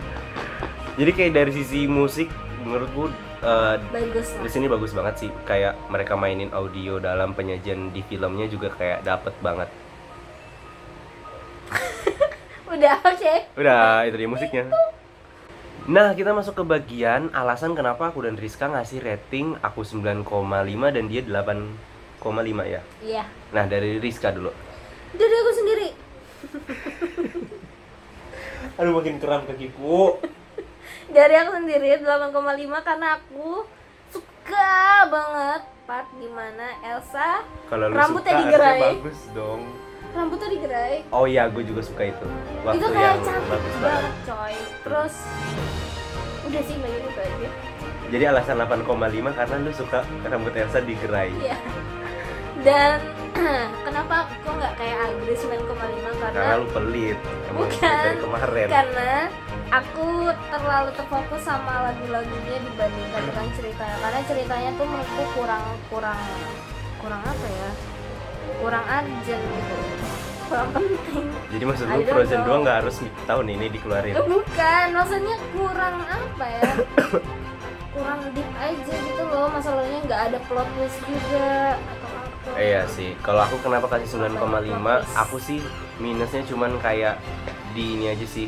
jadi 0.98 1.10
kayak 1.14 1.32
dari 1.38 1.52
sisi 1.54 1.86
musik 1.86 2.34
menurutku 2.66 3.14
eh, 3.46 3.74
Bagus 3.94 4.34
di 4.42 4.50
sini 4.50 4.66
bagus 4.66 4.90
banget 4.90 5.14
sih. 5.26 5.30
Kayak 5.46 5.78
mereka 5.86 6.18
mainin 6.18 6.50
audio 6.50 6.98
dalam 6.98 7.32
penyajian 7.32 7.94
di 7.94 8.02
filmnya 8.02 8.50
juga 8.50 8.74
kayak 8.74 9.06
dapet 9.06 9.34
banget. 9.38 9.70
Udah, 12.76 12.98
oke. 13.06 13.34
udah 13.56 14.04
itu 14.04 14.16
dia 14.20 14.28
musiknya. 14.28 14.64
Nah 15.86 16.12
kita 16.18 16.34
masuk 16.34 16.60
ke 16.60 16.64
bagian 16.66 17.30
alasan 17.30 17.78
kenapa 17.78 18.10
aku 18.10 18.26
dan 18.26 18.34
Rizka 18.34 18.66
ngasih 18.66 19.00
rating 19.00 19.54
aku 19.62 19.86
9,5 19.86 20.26
dan 20.90 21.04
dia 21.06 21.22
8,5 21.22 22.26
ya? 22.66 22.82
Iya. 23.00 23.24
nah 23.54 23.64
dari 23.70 24.02
Rizka 24.02 24.34
dulu. 24.34 24.50
Dari 25.14 25.34
aku 25.40 25.50
sendiri. 25.54 25.88
aduh 28.76 28.92
makin 28.92 29.16
kram 29.16 29.48
kakiku 29.48 30.20
Dari 31.06 31.34
aku 31.34 31.50
sendiri 31.54 31.90
8,5 31.98 32.34
karena 32.82 33.08
aku 33.14 33.62
suka 34.10 34.70
banget 35.06 35.62
part 35.84 36.08
di 36.12 36.26
mana 36.26 36.66
Elsa 36.82 37.46
kalau 37.66 37.86
lu 37.86 37.94
Rambutnya 37.94 38.32
suka 38.32 38.42
digerai. 38.42 38.80
bagus 38.96 39.20
dong 39.32 39.62
rambutnya 40.10 40.48
digerai. 40.48 40.94
oh 41.08 41.24
iya 41.24 41.46
gue 41.46 41.60
juga 41.60 41.78
suka 41.78 42.02
itu 42.04 42.26
waktu 42.64 42.80
itu 42.80 42.86
kayak 42.88 43.06
yang 43.06 43.20
cantik 43.22 43.46
bagus 43.46 43.74
banget 43.76 44.02
banget 44.02 44.14
coy. 44.24 44.54
Terus 44.82 45.14
udah 46.42 46.62
sih 46.62 46.76
bagian 46.76 47.02
itu 47.02 47.20
aja. 47.20 47.48
jadi 48.06 48.24
alasan 48.28 48.56
8,5 48.56 48.86
karena 49.30 49.54
lu 49.60 49.70
suka 49.72 49.98
rambut 50.24 50.54
Elsa 50.54 50.78
digerai 50.80 51.30
Iya. 51.36 51.58
Dan 52.64 52.98
kenapa 53.86 54.28
aku 54.32 54.48
nggak 54.56 54.74
kayak 54.80 54.96
Agri 55.08 55.34
9,5 55.36 55.76
karena 55.76 56.28
karena 56.32 56.54
lu 56.56 56.66
pelit. 56.72 57.18
Bukan. 57.52 57.80
dari 57.80 58.18
kemarin. 58.20 58.66
Karena 58.68 59.12
aku 59.72 60.08
terlalu 60.52 60.90
terfokus 60.96 61.42
sama 61.44 61.90
lagu-lagunya 61.90 62.56
dibandingkan 62.64 63.22
dengan 63.28 63.46
ceritanya. 63.56 63.96
Karena 64.00 64.20
ceritanya 64.24 64.70
tuh 64.76 64.86
menurutku 64.88 65.24
kurang 65.36 65.64
kurang 65.92 66.20
kurang 67.00 67.22
apa 67.24 67.46
ya? 67.48 67.70
Kurang 68.62 68.84
urgent 68.88 69.42
gitu. 69.42 69.76
Kurang 70.46 70.68
penting. 70.70 71.26
Jadi 71.50 71.64
maksud 71.66 71.86
lu 71.90 72.02
Frozen 72.06 72.40
know. 72.46 72.56
2 72.60 72.64
nggak 72.64 72.76
harus 72.84 72.96
tahun 73.26 73.46
ini 73.50 73.66
dikeluarin. 73.74 74.14
Bukan 74.14 74.86
maksudnya 74.94 75.36
kurang 75.52 75.96
apa 76.06 76.44
ya? 76.46 76.62
Kurang 77.96 78.20
deep 78.36 78.50
aja 78.60 78.92
gitu 78.92 79.24
loh. 79.24 79.48
Masalahnya 79.48 80.04
nggak 80.04 80.20
ada 80.28 80.38
plot 80.52 80.68
twist 80.76 81.00
juga. 81.08 81.80
atau 81.80 82.05
Iya 82.54 82.86
sih, 82.86 83.18
kalau 83.26 83.42
aku 83.42 83.58
kenapa 83.58 83.90
kasih 83.90 84.22
9,5 84.22 84.38
Aku 85.26 85.36
sih 85.42 85.58
minusnya 85.98 86.46
cuman 86.46 86.78
kayak 86.78 87.18
di 87.74 87.98
ini 87.98 88.14
aja 88.14 88.22
sih. 88.22 88.46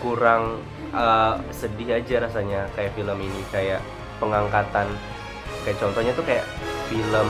Kurang 0.00 0.64
eh, 0.96 1.34
sedih 1.52 2.00
aja 2.00 2.24
rasanya 2.24 2.64
kayak 2.72 2.96
film 2.96 3.20
ini 3.20 3.44
Kayak 3.52 3.84
pengangkatan. 4.16 4.88
Kayak 5.68 5.76
contohnya 5.76 6.12
tuh 6.16 6.24
kayak 6.24 6.48
film 6.88 7.28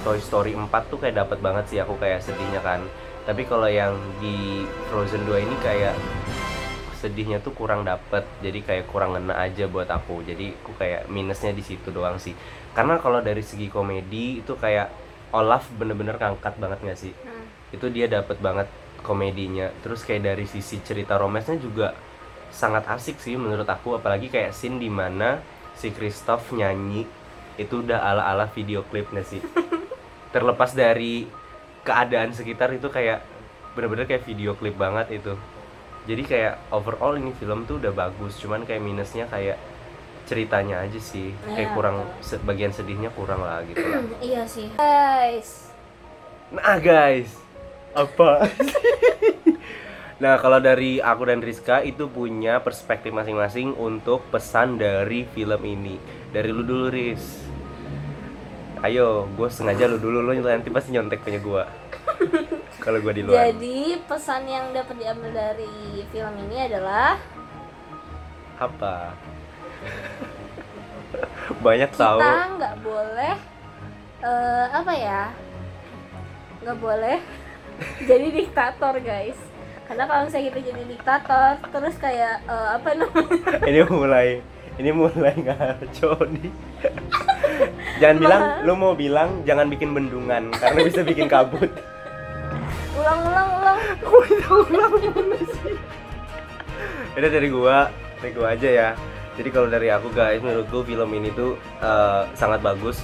Toy 0.00 0.16
Story 0.16 0.56
4 0.56 0.72
tuh 0.88 0.96
kayak 0.96 1.28
dapat 1.28 1.38
banget 1.44 1.64
sih 1.68 1.78
aku 1.84 2.00
kayak 2.00 2.24
sedihnya 2.24 2.64
kan. 2.64 2.80
Tapi 3.28 3.44
kalau 3.44 3.68
yang 3.68 3.92
di 4.16 4.64
Frozen 4.88 5.28
2 5.28 5.44
ini 5.44 5.56
kayak 5.60 5.92
sedihnya 6.96 7.44
tuh 7.44 7.52
kurang 7.52 7.84
dapet. 7.84 8.24
Jadi 8.40 8.64
kayak 8.64 8.88
kurang 8.88 9.12
ngena 9.12 9.36
aja 9.36 9.68
buat 9.68 9.92
aku. 9.92 10.24
Jadi 10.24 10.56
aku 10.56 10.72
kayak 10.80 11.12
minusnya 11.12 11.52
di 11.52 11.60
situ 11.60 11.92
doang 11.92 12.16
sih. 12.16 12.32
Karena 12.72 12.96
kalau 12.96 13.20
dari 13.20 13.44
segi 13.44 13.68
komedi 13.68 14.40
itu 14.40 14.56
kayak 14.56 15.09
Olaf 15.30 15.70
bener-bener 15.78 16.18
ngangkat 16.18 16.58
banget 16.58 16.78
nggak 16.82 16.98
sih? 16.98 17.14
Hmm. 17.14 17.46
itu 17.70 17.86
dia 17.86 18.10
dapet 18.10 18.42
banget 18.42 18.66
komedinya. 19.06 19.70
Terus 19.86 20.02
kayak 20.02 20.26
dari 20.26 20.46
sisi 20.46 20.82
cerita 20.82 21.14
romansnya 21.14 21.54
juga 21.62 21.94
sangat 22.50 22.82
asik 22.90 23.22
sih 23.22 23.38
menurut 23.38 23.66
aku. 23.66 23.94
Apalagi 23.94 24.26
kayak 24.26 24.50
scene 24.50 24.82
di 24.82 24.90
mana 24.90 25.38
si 25.78 25.94
Christoph 25.94 26.50
nyanyi 26.50 27.06
itu 27.54 27.84
udah 27.86 28.02
ala-ala 28.02 28.50
video 28.50 28.82
klipnya 28.90 29.22
sih. 29.22 29.38
Terlepas 30.34 30.74
dari 30.74 31.30
keadaan 31.86 32.34
sekitar 32.34 32.74
itu 32.74 32.90
kayak 32.90 33.22
bener-bener 33.78 34.10
kayak 34.10 34.26
video 34.26 34.58
klip 34.58 34.74
banget 34.74 35.22
itu. 35.22 35.38
Jadi 36.10 36.22
kayak 36.26 36.74
overall 36.74 37.14
ini 37.14 37.30
film 37.38 37.70
tuh 37.70 37.78
udah 37.78 37.92
bagus 37.94 38.34
cuman 38.42 38.66
kayak 38.66 38.82
minusnya 38.82 39.30
kayak 39.30 39.60
ceritanya 40.30 40.86
aja 40.86 41.00
sih 41.02 41.34
kayak 41.42 41.70
Ya, 41.70 41.74
kurang 41.74 41.96
bagian 42.46 42.70
sedihnya 42.70 43.10
kurang 43.10 43.42
lah 43.42 43.66
gitu 43.66 43.82
lah 43.82 44.06
iya 44.30 44.46
sih 44.46 44.70
guys 44.78 45.70
Nah 46.50 46.82
guys, 46.82 47.30
apa? 47.94 48.42
nah 50.22 50.34
kalau 50.34 50.58
dari 50.58 50.98
aku 50.98 51.22
dan 51.30 51.38
Rizka 51.38 51.78
itu 51.86 52.10
punya 52.10 52.58
perspektif 52.58 53.14
masing-masing 53.14 53.70
untuk 53.78 54.26
pesan 54.34 54.74
dari 54.74 55.30
film 55.30 55.62
ini. 55.62 55.94
Dari 56.34 56.50
lu 56.50 56.66
dulu 56.66 56.90
Riz. 56.90 57.46
Ayo, 58.82 59.30
gue 59.38 59.46
sengaja 59.46 59.86
lu 59.86 60.02
dulu 60.02 60.26
lu 60.26 60.42
nanti 60.42 60.74
pasti 60.74 60.90
nyontek 60.90 61.22
punya 61.22 61.38
gue. 61.38 61.62
kalau 62.82 62.98
gue 62.98 63.12
di 63.14 63.22
luar. 63.22 63.54
jadi 63.54 64.02
pesan 64.10 64.50
yang 64.50 64.74
dapat 64.74 64.98
diambil 64.98 65.30
dari 65.30 66.02
film 66.10 66.34
ini 66.48 66.66
adalah 66.66 67.14
Apa? 68.58 69.14
Banyak 71.64 71.90
kita 71.92 72.00
tahu. 72.00 72.18
nggak 72.56 72.76
boleh 72.80 73.34
eh, 74.20 74.66
apa 74.70 74.92
ya 74.92 75.22
nggak 76.60 76.78
boleh 76.78 77.18
jadi 78.08 78.26
diktator 78.28 78.94
guys 79.00 79.38
karena 79.88 80.06
kalau 80.06 80.22
misalnya 80.28 80.46
kita 80.54 80.60
jadi 80.70 80.82
diktator 80.86 81.50
terus 81.72 81.96
kayak 81.98 82.44
eh, 82.46 82.68
apa 82.76 82.88
namanya 82.94 83.58
ini 83.70 83.80
mulai 83.88 84.28
ini 84.80 84.96
mulai 84.96 85.36
ngaco 85.36 86.24
nih. 86.24 86.52
jangan 88.00 88.16
bilang 88.16 88.42
lu 88.64 88.72
mau 88.80 88.96
bilang 88.96 89.44
jangan 89.44 89.68
bikin 89.68 89.92
bendungan 89.92 90.48
karena 90.56 90.80
bisa 90.88 91.04
bikin 91.04 91.28
kabut. 91.28 91.68
ulang 92.96 93.20
ulang 93.20 93.48
ulang 94.48 94.92
ulang 95.04 95.44
sih? 95.52 95.76
Ini 97.12 97.28
dari 97.28 97.48
gua, 97.52 97.92
dari 98.24 98.32
gua 98.32 98.56
aja 98.56 98.68
ya. 98.72 98.88
Jadi 99.40 99.48
kalau 99.56 99.72
dari 99.72 99.88
aku 99.88 100.12
guys, 100.12 100.44
menurutku 100.44 100.84
film 100.84 101.08
ini 101.16 101.32
tuh 101.32 101.56
eh, 101.80 102.22
sangat 102.36 102.60
bagus. 102.60 103.00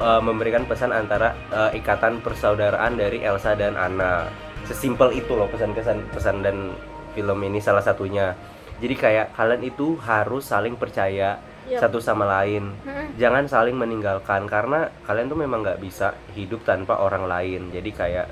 uh, 0.00 0.20
memberikan 0.20 0.68
pesan 0.68 0.92
antara 0.92 1.32
uh, 1.48 1.72
ikatan 1.72 2.20
persaudaraan 2.20 3.00
dari 3.00 3.24
Elsa 3.24 3.56
dan 3.56 3.76
Anna. 3.80 4.28
Sesimpel 4.68 5.16
itu 5.16 5.32
loh 5.32 5.48
pesan-kesan 5.48 6.12
pesan 6.12 6.44
dan 6.44 6.76
film 7.16 7.38
ini 7.40 7.62
salah 7.62 7.80
satunya. 7.80 8.36
Jadi 8.76 8.92
kayak 8.92 9.32
kalian 9.32 9.64
itu 9.64 9.96
harus 10.04 10.44
saling 10.44 10.76
percaya 10.76 11.40
Yup. 11.64 11.80
satu 11.80 11.98
sama 12.02 12.28
lain. 12.28 12.76
Jangan 13.16 13.48
saling 13.48 13.72
meninggalkan 13.72 14.44
karena 14.44 14.92
kalian 15.08 15.32
tuh 15.32 15.38
memang 15.40 15.64
nggak 15.64 15.80
bisa 15.80 16.12
hidup 16.36 16.60
tanpa 16.68 17.00
orang 17.00 17.24
lain. 17.24 17.72
Jadi 17.72 17.90
kayak 17.96 18.28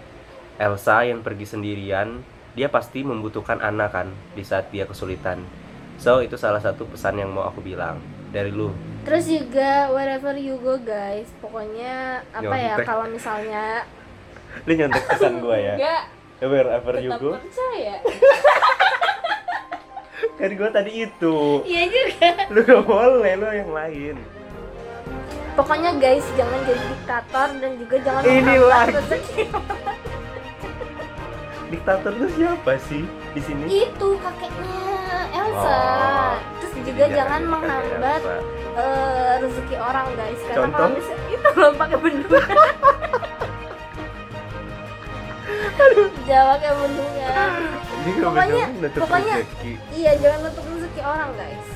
Elsa 0.60 1.08
yang 1.08 1.24
pergi 1.24 1.48
sendirian, 1.48 2.20
dia 2.52 2.68
pasti 2.68 3.00
membutuhkan 3.00 3.64
Anna 3.64 3.88
kan 3.88 4.12
di 4.36 4.44
saat 4.44 4.68
dia 4.68 4.84
kesulitan. 4.84 5.63
So 5.96 6.20
itu 6.20 6.34
salah 6.34 6.58
satu 6.58 6.84
pesan 6.84 7.16
yang 7.16 7.28
mau 7.28 7.44
aku 7.44 7.58
bilang 7.58 7.96
dari 8.28 8.48
lu. 8.48 8.70
Terus 9.04 9.24
juga 9.24 9.88
wherever 9.90 10.32
you 10.32 10.56
go 10.58 10.74
guys, 10.76 11.26
pokoknya 11.38 12.20
apa 12.30 12.54
ya 12.54 12.74
Nyontek. 12.74 12.84
kalau 12.84 13.04
misalnya 13.06 13.84
Lu 14.64 14.70
nyontek 14.72 15.02
pesan 15.06 15.32
gua 15.38 15.56
ya. 15.56 15.74
enggak 15.76 16.02
Wherever 16.40 16.92
you 16.98 17.10
go. 17.14 17.36
percaya. 17.36 17.96
Kan 20.34 20.50
gua 20.54 20.68
tadi 20.68 21.04
itu. 21.04 21.34
Iya 21.62 21.82
juga. 21.86 22.28
Lu 22.48 22.58
gak 22.60 22.82
boleh, 22.82 23.32
lu 23.34 23.46
yang 23.46 23.70
lain. 23.70 24.14
Pokoknya 25.54 25.90
guys 25.94 26.26
jangan 26.34 26.58
jadi 26.66 26.84
diktator 26.84 27.48
dan 27.62 27.70
juga 27.78 27.96
jangan 28.02 28.20
Ini 28.24 28.54
lagi. 28.58 29.42
Diktator 31.70 32.12
tuh 32.12 32.30
siapa 32.34 32.72
sih 32.82 33.02
di 33.32 33.40
sini? 33.40 33.64
Itu 33.86 34.18
kakeknya 34.18 34.83
Elsa. 35.30 35.76
Oh, 35.76 36.32
Terus 36.56 36.72
juga 36.84 37.04
jangan 37.08 37.42
menghambat 37.44 38.22
eh, 38.74 39.32
rezeki 39.38 39.76
orang 39.76 40.06
guys 40.12 40.40
karena 40.42 40.56
Contoh? 40.58 40.78
kalau 40.80 40.96
bisa 40.98 41.14
itu 41.28 41.48
loh 41.54 41.72
pakai 41.74 41.98
bendungan. 41.98 42.56
Jangan 46.24 46.56
pakai 46.56 46.70
bendungan. 46.72 47.50
Pokoknya- 48.16 48.68
pokoknya- 48.94 49.36
rezeki. 49.38 49.72
Iya 49.92 50.12
jangan 50.18 50.38
nutup 50.42 50.64
rezeki 50.66 51.00
orang 51.02 51.30
guys. 51.34 51.66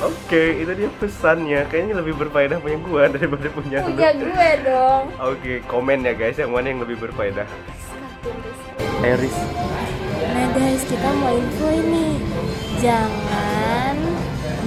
Oke, 0.00 0.44
itu 0.56 0.72
dia 0.74 0.88
pesannya. 0.96 1.60
Kayaknya 1.68 1.94
lebih 1.94 2.14
berfaedah 2.16 2.56
punya 2.58 2.78
gua 2.80 3.02
daripada 3.12 3.46
punya 3.50 3.78
lu. 3.80 3.92
Punya 3.92 4.10
gue 4.16 4.48
dong. 4.64 5.04
Oke, 5.20 5.52
komen 5.66 6.02
ya 6.02 6.14
guys, 6.14 6.36
yang 6.36 6.50
mana 6.50 6.66
yang 6.66 6.80
lebih 6.80 6.96
berfaedah. 6.98 7.44
Eris. 9.02 9.36
Nah 10.20 10.46
guys, 10.52 10.82
kita 10.84 11.08
mau 11.16 11.32
info 11.32 11.66
ini. 11.72 12.20
Jangan 12.80 13.96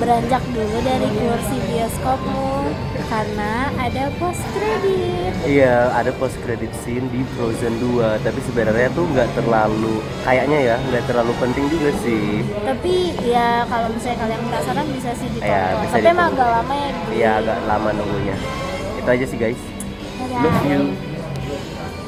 beranjak 0.02 0.42
dulu 0.52 0.78
dari 0.82 1.06
kursi 1.14 1.58
bioskopmu 1.70 2.74
karena 3.14 3.70
ada 3.78 4.10
post 4.18 4.42
kredit. 4.58 5.32
Iya, 5.46 5.94
ada 5.94 6.10
post 6.18 6.38
credit 6.42 6.74
scene 6.82 7.06
di 7.14 7.22
Frozen 7.38 7.78
2, 7.78 8.26
tapi 8.26 8.42
sebenarnya 8.42 8.90
tuh 8.98 9.06
nggak 9.06 9.30
terlalu 9.38 10.02
kayaknya 10.26 10.74
ya, 10.74 10.76
nggak 10.90 11.06
terlalu 11.06 11.34
penting 11.38 11.66
juga 11.70 11.94
sih. 12.02 12.42
Tapi 12.66 13.14
ya 13.22 13.66
kalau 13.70 13.88
misalnya 13.94 14.18
kalian 14.26 14.42
penasaran 14.50 14.86
bisa 14.90 15.10
sih 15.14 15.28
ditonton. 15.30 15.54
Iya, 15.54 15.66
bisa 15.78 15.94
Tapi 15.94 16.08
emang 16.10 16.30
agak 16.34 16.50
lama 16.50 16.74
ya. 16.74 16.90
Iya, 17.14 17.32
agak 17.42 17.58
lama 17.70 17.90
nunggunya. 17.94 18.36
Itu 18.98 19.10
aja 19.10 19.26
sih 19.30 19.38
guys. 19.38 19.62
Dadah. 20.18 20.42
Love 20.42 20.66
you. 20.66 21.13